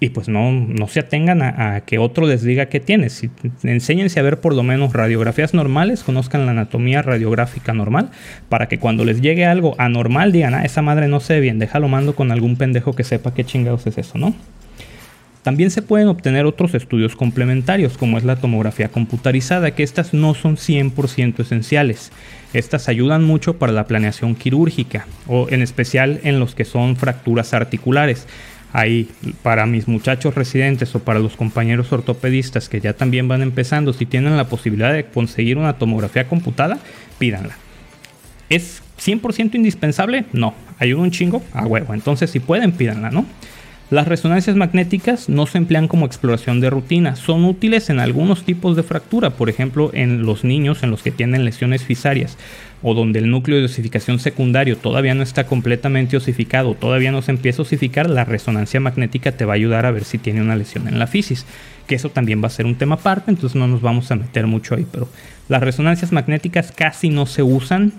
y 0.00 0.10
pues 0.10 0.28
no, 0.28 0.52
no 0.52 0.86
se 0.86 1.00
atengan 1.00 1.42
a, 1.42 1.80
que 1.80 1.98
otro 1.98 2.26
les 2.26 2.42
diga 2.42 2.66
qué 2.66 2.78
tienes. 2.80 3.12
Si, 3.14 3.30
enséñense 3.64 4.20
a 4.20 4.22
ver 4.22 4.40
por 4.40 4.54
lo 4.54 4.62
menos 4.62 4.92
radiografías 4.92 5.54
normales, 5.54 6.04
conozcan 6.04 6.46
la 6.46 6.52
anatomía 6.52 7.02
radiográfica 7.02 7.74
normal, 7.74 8.10
para 8.48 8.68
que 8.68 8.78
cuando 8.78 9.04
les 9.04 9.20
llegue 9.20 9.44
algo 9.44 9.74
anormal 9.78 10.30
digan, 10.32 10.54
ah, 10.54 10.64
esa 10.64 10.82
madre 10.82 11.08
no 11.08 11.20
se 11.20 11.34
ve 11.34 11.40
bien, 11.40 11.58
déjalo 11.58 11.88
mando 11.88 12.14
con 12.14 12.30
algún 12.30 12.56
pendejo 12.56 12.94
que 12.94 13.04
sepa 13.04 13.34
qué 13.34 13.44
chingados 13.44 13.86
es 13.86 13.98
eso, 13.98 14.18
¿no? 14.18 14.34
También 15.42 15.70
se 15.70 15.82
pueden 15.82 16.08
obtener 16.08 16.44
otros 16.44 16.74
estudios 16.74 17.16
complementarios, 17.16 17.96
como 17.96 18.18
es 18.18 18.24
la 18.24 18.36
tomografía 18.36 18.88
computarizada, 18.88 19.70
que 19.70 19.82
estas 19.82 20.12
no 20.12 20.34
son 20.34 20.56
100% 20.56 21.40
esenciales. 21.40 22.12
Estas 22.52 22.88
ayudan 22.88 23.24
mucho 23.24 23.56
para 23.56 23.72
la 23.72 23.86
planeación 23.86 24.34
quirúrgica, 24.34 25.06
o 25.26 25.48
en 25.48 25.62
especial 25.62 26.20
en 26.24 26.38
los 26.38 26.54
que 26.54 26.64
son 26.64 26.96
fracturas 26.96 27.54
articulares 27.54 28.26
ahí 28.72 29.08
para 29.42 29.66
mis 29.66 29.88
muchachos 29.88 30.34
residentes 30.34 30.94
o 30.94 31.00
para 31.00 31.18
los 31.18 31.36
compañeros 31.36 31.92
ortopedistas 31.92 32.68
que 32.68 32.80
ya 32.80 32.92
también 32.92 33.28
van 33.28 33.42
empezando, 33.42 33.92
si 33.92 34.06
tienen 34.06 34.36
la 34.36 34.48
posibilidad 34.48 34.92
de 34.92 35.06
conseguir 35.06 35.58
una 35.58 35.78
tomografía 35.78 36.28
computada, 36.28 36.78
pídanla. 37.18 37.56
¿Es 38.48 38.82
100% 38.98 39.54
indispensable? 39.54 40.24
No. 40.32 40.54
¿Ayuda 40.78 41.02
un 41.02 41.10
chingo? 41.10 41.42
A 41.52 41.66
huevo. 41.66 41.94
Entonces, 41.94 42.30
si 42.30 42.40
pueden, 42.40 42.72
pídanla, 42.72 43.10
¿no? 43.10 43.26
Las 43.90 44.06
resonancias 44.06 44.54
magnéticas 44.54 45.30
no 45.30 45.46
se 45.46 45.56
emplean 45.56 45.88
como 45.88 46.04
exploración 46.04 46.60
de 46.60 46.68
rutina, 46.68 47.16
son 47.16 47.46
útiles 47.46 47.88
en 47.88 48.00
algunos 48.00 48.44
tipos 48.44 48.76
de 48.76 48.82
fractura, 48.82 49.30
por 49.30 49.48
ejemplo 49.48 49.90
en 49.94 50.26
los 50.26 50.44
niños 50.44 50.82
en 50.82 50.90
los 50.90 51.02
que 51.02 51.10
tienen 51.10 51.46
lesiones 51.46 51.84
fisarias 51.84 52.36
o 52.82 52.92
donde 52.92 53.18
el 53.20 53.30
núcleo 53.30 53.58
de 53.58 53.64
osificación 53.64 54.18
secundario 54.18 54.76
todavía 54.76 55.14
no 55.14 55.22
está 55.22 55.46
completamente 55.46 56.18
osificado, 56.18 56.74
todavía 56.74 57.12
no 57.12 57.22
se 57.22 57.30
empieza 57.30 57.62
a 57.62 57.64
osificar, 57.64 58.10
la 58.10 58.26
resonancia 58.26 58.78
magnética 58.78 59.32
te 59.32 59.46
va 59.46 59.54
a 59.54 59.56
ayudar 59.56 59.86
a 59.86 59.90
ver 59.90 60.04
si 60.04 60.18
tiene 60.18 60.42
una 60.42 60.54
lesión 60.54 60.86
en 60.86 60.98
la 60.98 61.06
fisis, 61.06 61.46
que 61.86 61.94
eso 61.94 62.10
también 62.10 62.42
va 62.42 62.48
a 62.48 62.50
ser 62.50 62.66
un 62.66 62.74
tema 62.74 62.96
aparte, 62.96 63.30
entonces 63.30 63.56
no 63.56 63.68
nos 63.68 63.80
vamos 63.80 64.10
a 64.10 64.16
meter 64.16 64.46
mucho 64.46 64.74
ahí, 64.74 64.86
pero 64.92 65.08
las 65.48 65.62
resonancias 65.62 66.12
magnéticas 66.12 66.72
casi 66.72 67.08
no 67.08 67.24
se 67.24 67.42
usan 67.42 67.94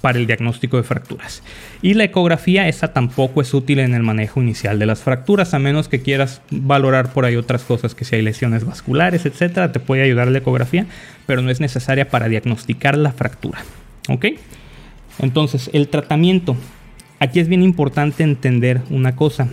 para 0.00 0.18
el 0.18 0.26
diagnóstico 0.26 0.76
de 0.76 0.82
fracturas. 0.82 1.42
Y 1.82 1.94
la 1.94 2.04
ecografía, 2.04 2.68
esa 2.68 2.92
tampoco 2.92 3.40
es 3.40 3.54
útil 3.54 3.78
en 3.80 3.94
el 3.94 4.02
manejo 4.02 4.40
inicial 4.40 4.78
de 4.78 4.86
las 4.86 5.00
fracturas, 5.00 5.54
a 5.54 5.58
menos 5.58 5.88
que 5.88 6.02
quieras 6.02 6.42
valorar 6.50 7.12
por 7.12 7.24
ahí 7.24 7.36
otras 7.36 7.62
cosas, 7.64 7.94
que 7.94 8.04
si 8.04 8.16
hay 8.16 8.22
lesiones 8.22 8.64
vasculares, 8.64 9.26
etcétera, 9.26 9.72
te 9.72 9.80
puede 9.80 10.02
ayudar 10.02 10.28
la 10.28 10.38
ecografía, 10.38 10.86
pero 11.26 11.42
no 11.42 11.50
es 11.50 11.60
necesaria 11.60 12.08
para 12.08 12.28
diagnosticar 12.28 12.96
la 12.96 13.12
fractura. 13.12 13.60
¿Ok? 14.08 14.26
Entonces, 15.18 15.70
el 15.72 15.88
tratamiento. 15.88 16.56
Aquí 17.18 17.40
es 17.40 17.48
bien 17.48 17.62
importante 17.62 18.22
entender 18.22 18.80
una 18.88 19.14
cosa. 19.14 19.48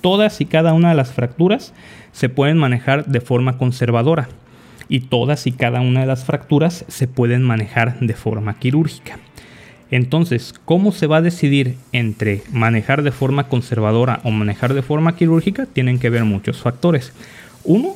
Todas 0.00 0.40
y 0.40 0.46
cada 0.46 0.72
una 0.72 0.90
de 0.90 0.94
las 0.94 1.12
fracturas 1.12 1.74
se 2.12 2.28
pueden 2.28 2.56
manejar 2.56 3.06
de 3.06 3.20
forma 3.20 3.58
conservadora 3.58 4.28
y 4.88 5.00
todas 5.00 5.46
y 5.46 5.52
cada 5.52 5.80
una 5.80 6.00
de 6.00 6.06
las 6.06 6.24
fracturas 6.24 6.84
se 6.88 7.06
pueden 7.06 7.42
manejar 7.42 7.98
de 8.00 8.14
forma 8.14 8.58
quirúrgica. 8.58 9.18
Entonces, 9.92 10.54
¿cómo 10.64 10.90
se 10.90 11.06
va 11.06 11.18
a 11.18 11.22
decidir 11.22 11.76
entre 11.92 12.42
manejar 12.50 13.02
de 13.02 13.12
forma 13.12 13.48
conservadora 13.48 14.20
o 14.24 14.30
manejar 14.30 14.72
de 14.72 14.80
forma 14.80 15.16
quirúrgica? 15.16 15.66
Tienen 15.66 15.98
que 15.98 16.08
ver 16.08 16.24
muchos 16.24 16.62
factores. 16.62 17.12
Uno, 17.62 17.94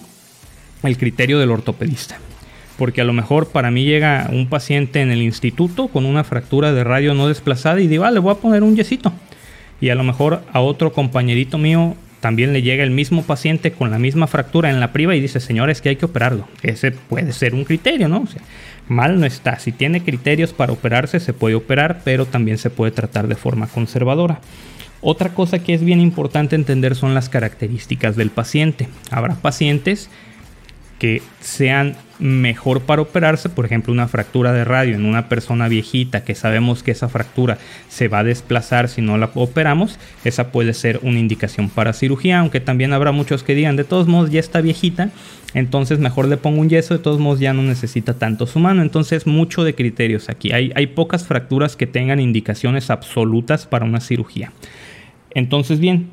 el 0.83 0.99
criterio 0.99 1.39
del 1.39 1.51
ortopedista. 1.51 2.19
Porque 2.77 3.01
a 3.01 3.05
lo 3.05 3.15
mejor 3.15 3.49
para 3.49 3.71
mí 3.71 3.87
llega 3.87 4.29
un 4.31 4.47
paciente 4.51 5.01
en 5.01 5.11
el 5.11 5.23
instituto 5.23 5.89
con 5.89 6.05
una 6.05 6.23
fractura 6.23 6.75
de 6.75 6.85
radio 6.85 7.15
no 7.15 7.29
desplazada 7.29 7.81
y 7.81 7.87
digo, 7.87 8.05
ah, 8.05 8.11
le 8.11 8.21
voy 8.21 8.33
a 8.33 8.41
poner 8.41 8.63
un 8.63 8.77
yesito. 8.77 9.15
Y 9.81 9.89
a 9.89 9.95
lo 9.95 10.05
mejor 10.05 10.43
a 10.53 10.61
otro 10.61 10.93
compañerito 10.93 11.57
mío 11.57 11.97
también 12.27 12.53
le 12.53 12.61
llega 12.61 12.83
el 12.83 12.91
mismo 12.91 13.23
paciente 13.23 13.71
con 13.71 13.93
la 13.93 14.01
misma 14.01 14.27
fractura 14.27 14.69
en 14.69 14.81
la 14.81 14.93
priva 14.93 15.15
y 15.15 15.21
dice, 15.21 15.39
señores, 15.39 15.81
que 15.81 15.91
hay 15.91 15.95
que 15.95 16.07
operarlo. 16.07 16.49
Ese 16.61 16.91
puede 16.91 17.33
ser 17.33 17.55
un 17.55 17.63
criterio, 17.63 18.09
¿no? 18.09 18.23
O 18.23 18.27
sea, 18.27 18.43
mal 18.89 19.21
no 19.21 19.27
está. 19.27 19.61
Si 19.61 19.71
tiene 19.71 20.03
criterios 20.03 20.53
para 20.53 20.73
operarse, 20.73 21.21
se 21.21 21.33
puede 21.33 21.55
operar, 21.55 22.01
pero 22.03 22.27
también 22.27 22.59
se 22.59 22.69
puede 22.69 22.91
tratar 22.91 23.29
de 23.29 23.37
forma 23.37 23.69
conservadora. 23.69 24.41
Otra 25.03 25.35
cosa 25.35 25.61
que 25.61 25.73
es 25.73 25.85
bien 25.85 26.01
importante 26.01 26.57
entender 26.57 26.97
son 26.97 27.15
las 27.15 27.29
características 27.29 28.17
del 28.17 28.31
paciente. 28.31 28.89
Habrá 29.13 29.37
pacientes 29.37 30.11
que 30.99 31.23
sean 31.41 31.97
mejor 32.19 32.81
para 32.83 33.03
operarse, 33.03 33.49
por 33.49 33.67
ejemplo, 33.67 33.93
una 33.93 34.09
fractura 34.09 34.53
de 34.53 34.65
radio 34.65 34.95
en 34.95 35.05
una 35.05 35.29
persona 35.29 35.69
viejita 35.69 36.25
que 36.25 36.35
sabemos 36.35 36.83
que 36.83 36.91
esa 36.91 37.09
fractura 37.09 37.59
se 37.89 38.09
va 38.09 38.21
a 38.21 38.25
desplazar 38.25 38.89
si 38.89 39.03
no 39.03 39.19
la 39.19 39.31
operamos, 39.35 39.99
esa 40.25 40.51
puede 40.51 40.73
ser 40.73 41.01
una 41.03 41.19
indicación 41.19 41.69
para 41.69 41.93
cirugía, 41.93 42.39
aunque 42.39 42.61
también 42.61 42.93
habrá 42.93 43.13
muchos 43.13 43.43
que 43.43 43.55
digan, 43.55 43.77
de 43.77 43.85
todos 43.85 44.09
modos 44.09 44.31
ya 44.31 44.41
está 44.41 44.61
viejita, 44.61 45.11
entonces 45.53 45.99
mejor 45.99 46.29
le 46.29 46.37
pongo 46.37 46.61
un 46.61 46.69
yeso, 46.69 46.95
de 46.95 47.03
todos 47.03 47.21
modos 47.21 47.41
ya 47.41 47.53
no 47.53 47.63
necesita 47.63 48.15
tanto 48.15 48.47
su 48.47 48.59
mano, 48.59 48.83
entonces 48.83 49.27
mucho 49.27 49.65
de 49.65 49.75
criterios 49.75 50.29
aquí, 50.29 50.53
hay, 50.53 50.87
pocas 50.89 51.27
fracturas 51.27 51.77
que 51.77 51.87
tengan 51.87 52.21
indicaciones 52.21 52.91
absolutas 52.91 53.67
para 53.67 53.85
una 53.85 54.01
cirugía. 54.01 54.53
Entonces 55.35 55.81
bien, 55.81 56.11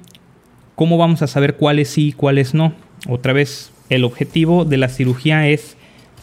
¿cómo 0.76 0.98
vamos 0.98 1.22
a 1.22 1.28
saber 1.28 1.56
cuáles 1.56 1.90
sí 1.90 2.10
y 2.10 2.12
cuáles 2.12 2.54
no? 2.54 2.74
Otra 3.08 3.34
vez, 3.34 3.73
el 3.90 4.04
objetivo 4.04 4.66
de 4.66 4.78
la 4.78 4.90
cirugía 4.90 5.48
es 5.48 5.78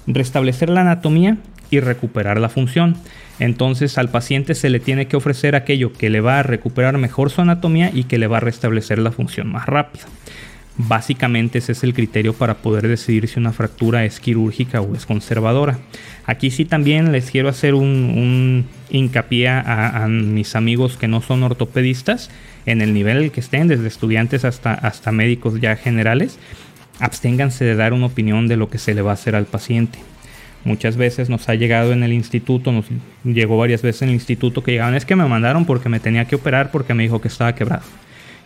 restablecer 0.07 0.71
la 0.71 0.83
anatomía 0.83 1.39
y 1.71 1.81
recuperar 1.81 2.41
la 2.41 2.49
función. 2.49 2.97
Entonces 3.39 3.97
al 3.97 4.11
paciente 4.11 4.55
se 4.55 4.71
le 4.71 4.81
tiene 4.81 5.07
que 5.07 5.17
ofrecer 5.17 5.55
aquello 5.55 5.93
que 5.93 6.11
le 6.11 6.21
va 6.21 6.41
a 6.41 6.43
recuperar 6.43 6.99
mejor 6.99 7.31
su 7.31 7.41
anatomía 7.41 7.91
y 7.93 8.05
que 8.05 8.19
le 8.19 8.27
va 8.27 8.39
a 8.39 8.41
restablecer 8.41 8.99
la 8.99 9.13
función 9.13 9.51
más 9.51 9.67
rápido. 9.67 10.07
Básicamente 10.77 11.59
ese 11.59 11.73
es 11.73 11.85
el 11.85 11.95
criterio 11.95 12.33
para 12.33 12.55
poder 12.59 12.89
decidir 12.89 13.29
si 13.29 13.39
una 13.39 13.53
fractura 13.53 14.05
es 14.05 14.19
quirúrgica 14.19 14.81
o 14.81 14.95
es 14.95 15.05
conservadora. 15.05 15.79
Aquí 16.27 16.51
sí 16.51 16.65
también 16.65 17.13
les 17.13 17.31
quiero 17.31 17.49
hacer 17.49 17.75
un, 17.75 18.67
hincapié 18.89 19.49
a, 19.49 20.07
mis 20.09 20.55
amigos 20.57 20.97
que 20.97 21.09
no 21.09 21.21
son 21.21 21.43
ortopedistas 21.43 22.31
en 22.67 22.81
el 22.83 22.95
nivel 22.95 23.31
que 23.31 23.41
estén, 23.41 23.69
desde 23.69 23.89
estudiantes 23.89 24.45
hasta, 24.45 24.73
hasta 24.73 25.13
médicos 25.13 25.61
ya 25.61 25.77
generales 25.77 26.39
absténganse 27.01 27.65
de 27.65 27.75
dar 27.75 27.93
una 27.93 28.07
opinión 28.07 28.47
de 28.47 28.57
lo 28.57 28.71
que 28.71 28.79
se 28.79 28.95
le 28.95 29.03
va 29.03 29.11
a 29.11 29.15
hacer 29.15 29.35
al 29.35 29.47
paciente. 29.47 29.99
Muchas 30.65 30.97
veces 30.97 31.31
nos 31.31 31.49
ha 31.49 31.55
llegado 31.55 31.93
en 31.93 32.03
el 32.03 32.13
instituto, 32.13 32.71
nos 32.71 32.85
llegó 33.25 33.57
varias 33.57 33.81
veces 33.81 34.03
en 34.03 34.09
el 34.11 34.15
instituto 34.17 34.63
que 34.63 34.73
llegaban, 34.73 34.95
es 34.95 35.07
que 35.07 35.17
me 35.17 35.27
mandaron 35.27 35.65
porque 35.65 35.89
me 35.89 36.01
tenía 36.01 36.27
que 36.27 36.37
operar 36.37 36.71
porque 36.71 36.93
me 36.93 37.03
dijo 37.03 37.21
que 37.21 37.29
estaba 37.29 37.55
quebrado. 37.55 37.85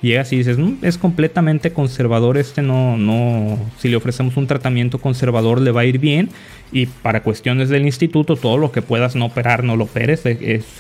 Llegas 0.01 0.33
y 0.33 0.37
dices, 0.37 0.59
mm, 0.59 0.75
es 0.83 0.99
completamente 0.99 1.73
conservador 1.73 2.37
este, 2.37 2.63
no, 2.63 2.97
no, 2.97 3.59
si 3.79 3.89
le 3.89 3.97
ofrecemos 3.97 4.37
un 4.37 4.47
tratamiento 4.47 4.99
conservador 4.99 5.61
le 5.61 5.73
va 5.73 5.81
a 5.81 5.85
ir 5.87 5.99
bien 5.99 6.29
y 6.73 6.87
para 6.87 7.23
cuestiones 7.23 7.69
del 7.69 7.87
instituto 7.87 8.37
todo 8.37 8.59
lo 8.59 8.71
que 8.71 8.83
puedas 8.83 9.17
no 9.17 9.27
operar 9.27 9.65
no 9.65 9.77
lo 9.77 9.85
operes, 9.85 10.23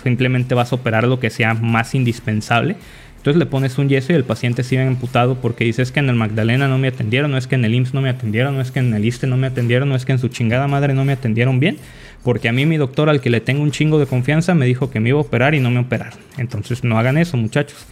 simplemente 0.02 0.54
vas 0.54 0.72
a 0.72 0.76
operar 0.76 1.04
lo 1.04 1.20
que 1.20 1.30
sea 1.30 1.54
más 1.54 1.94
indispensable 1.94 2.76
entonces 3.24 3.38
le 3.38 3.46
pones 3.46 3.78
un 3.78 3.88
yeso 3.88 4.12
y 4.12 4.16
el 4.16 4.24
paciente 4.24 4.62
sigue 4.62 4.82
emputado 4.82 5.36
porque 5.36 5.64
dice 5.64 5.80
es 5.80 5.90
que 5.90 6.00
en 6.00 6.10
el 6.10 6.14
Magdalena 6.14 6.68
no 6.68 6.76
me 6.76 6.88
atendieron, 6.88 7.30
no 7.30 7.38
es 7.38 7.46
que 7.46 7.54
en 7.54 7.64
el 7.64 7.74
IMSS 7.74 7.94
no 7.94 8.02
me 8.02 8.10
atendieron, 8.10 8.54
no 8.54 8.60
es 8.60 8.70
que 8.70 8.80
en 8.80 8.92
el 8.92 9.02
ISTE 9.02 9.26
no 9.26 9.38
me 9.38 9.46
atendieron, 9.46 9.88
no 9.88 9.96
es 9.96 10.04
que 10.04 10.12
en 10.12 10.18
su 10.18 10.28
chingada 10.28 10.68
madre 10.68 10.92
no 10.92 11.06
me 11.06 11.14
atendieron 11.14 11.58
bien, 11.58 11.78
porque 12.22 12.50
a 12.50 12.52
mí 12.52 12.66
mi 12.66 12.76
doctor 12.76 13.08
al 13.08 13.22
que 13.22 13.30
le 13.30 13.40
tengo 13.40 13.62
un 13.62 13.70
chingo 13.70 13.98
de 13.98 14.04
confianza 14.04 14.54
me 14.54 14.66
dijo 14.66 14.90
que 14.90 15.00
me 15.00 15.08
iba 15.08 15.16
a 15.16 15.22
operar 15.22 15.54
y 15.54 15.60
no 15.60 15.70
me 15.70 15.78
operaron. 15.80 16.18
Entonces 16.36 16.84
no 16.84 16.98
hagan 16.98 17.16
eso 17.16 17.38
muchachos. 17.38 17.86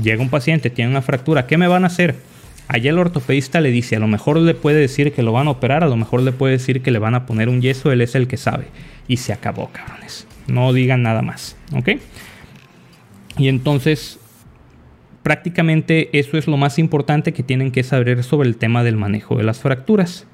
Llega 0.00 0.22
un 0.22 0.30
paciente, 0.30 0.70
tiene 0.70 0.92
una 0.92 1.02
fractura, 1.02 1.48
¿qué 1.48 1.58
me 1.58 1.66
van 1.66 1.82
a 1.82 1.88
hacer? 1.88 2.14
Allá 2.68 2.90
el 2.90 2.98
ortopedista 3.00 3.60
le 3.60 3.72
dice, 3.72 3.96
a 3.96 3.98
lo 3.98 4.06
mejor 4.06 4.36
le 4.36 4.54
puede 4.54 4.78
decir 4.78 5.12
que 5.12 5.24
lo 5.24 5.32
van 5.32 5.48
a 5.48 5.50
operar, 5.50 5.82
a 5.82 5.88
lo 5.88 5.96
mejor 5.96 6.22
le 6.22 6.30
puede 6.30 6.52
decir 6.52 6.80
que 6.80 6.92
le 6.92 7.00
van 7.00 7.16
a 7.16 7.26
poner 7.26 7.48
un 7.48 7.60
yeso, 7.60 7.90
él 7.90 8.02
es 8.02 8.14
el 8.14 8.28
que 8.28 8.36
sabe. 8.36 8.66
Y 9.08 9.16
se 9.16 9.32
acabó, 9.32 9.68
cabrones. 9.72 10.28
No 10.46 10.72
digan 10.72 11.02
nada 11.02 11.22
más, 11.22 11.56
¿ok? 11.72 11.88
Y 13.36 13.48
entonces 13.48 14.20
prácticamente 15.26 16.08
eso 16.16 16.38
es 16.38 16.46
lo 16.46 16.56
más 16.56 16.78
importante 16.78 17.32
que 17.32 17.42
tienen 17.42 17.72
que 17.72 17.82
saber 17.82 18.22
sobre 18.22 18.48
el 18.48 18.56
tema 18.56 18.84
del 18.84 18.96
manejo 18.96 19.36
de 19.36 19.42
las 19.42 19.58
fracturas. 19.58 20.24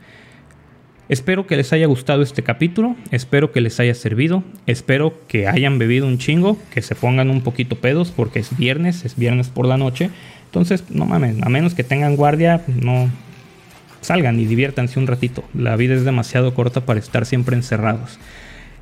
Espero 1.08 1.46
que 1.46 1.56
les 1.56 1.72
haya 1.72 1.86
gustado 1.86 2.20
este 2.20 2.42
capítulo, 2.42 2.94
espero 3.10 3.52
que 3.52 3.62
les 3.62 3.80
haya 3.80 3.94
servido, 3.94 4.44
espero 4.66 5.14
que 5.28 5.48
hayan 5.48 5.78
bebido 5.78 6.06
un 6.06 6.18
chingo, 6.18 6.58
que 6.74 6.82
se 6.82 6.94
pongan 6.94 7.30
un 7.30 7.40
poquito 7.40 7.76
pedos 7.76 8.10
porque 8.10 8.40
es 8.40 8.54
viernes, 8.54 9.06
es 9.06 9.16
viernes 9.16 9.48
por 9.48 9.64
la 9.64 9.78
noche. 9.78 10.10
Entonces, 10.44 10.84
no 10.90 11.06
mames, 11.06 11.42
a 11.42 11.48
menos 11.48 11.72
que 11.72 11.84
tengan 11.84 12.14
guardia, 12.14 12.60
no, 12.66 13.08
salgan 14.02 14.38
y 14.40 14.44
diviértanse 14.44 14.98
un 14.98 15.06
ratito. 15.06 15.42
La 15.54 15.74
vida 15.76 15.94
es 15.94 16.04
demasiado 16.04 16.52
corta 16.52 16.84
para 16.84 17.00
estar 17.00 17.24
siempre 17.24 17.56
encerrados. 17.56 18.18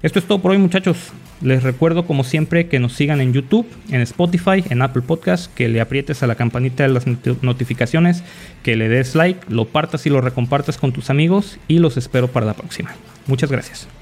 Esto 0.02 0.18
es 0.18 0.24
todo 0.24 0.42
por 0.42 0.50
hoy 0.50 0.58
muchachos. 0.58 1.12
Les 1.40 1.62
recuerdo 1.62 2.06
como 2.06 2.22
siempre 2.22 2.68
que 2.68 2.78
nos 2.78 2.92
sigan 2.92 3.20
en 3.20 3.32
YouTube, 3.32 3.66
en 3.90 4.02
Spotify, 4.02 4.62
en 4.68 4.82
Apple 4.82 5.02
Podcast, 5.02 5.52
que 5.54 5.68
le 5.68 5.80
aprietes 5.80 6.22
a 6.22 6.26
la 6.26 6.34
campanita 6.34 6.82
de 6.82 6.90
las 6.90 7.04
notificaciones, 7.42 8.22
que 8.62 8.76
le 8.76 8.88
des 8.88 9.14
like, 9.14 9.40
lo 9.48 9.66
partas 9.66 10.04
y 10.06 10.10
lo 10.10 10.20
recompartas 10.20 10.76
con 10.76 10.92
tus 10.92 11.08
amigos 11.08 11.58
y 11.66 11.78
los 11.78 11.96
espero 11.96 12.28
para 12.28 12.46
la 12.46 12.54
próxima. 12.54 12.94
Muchas 13.26 13.50
gracias. 13.50 13.99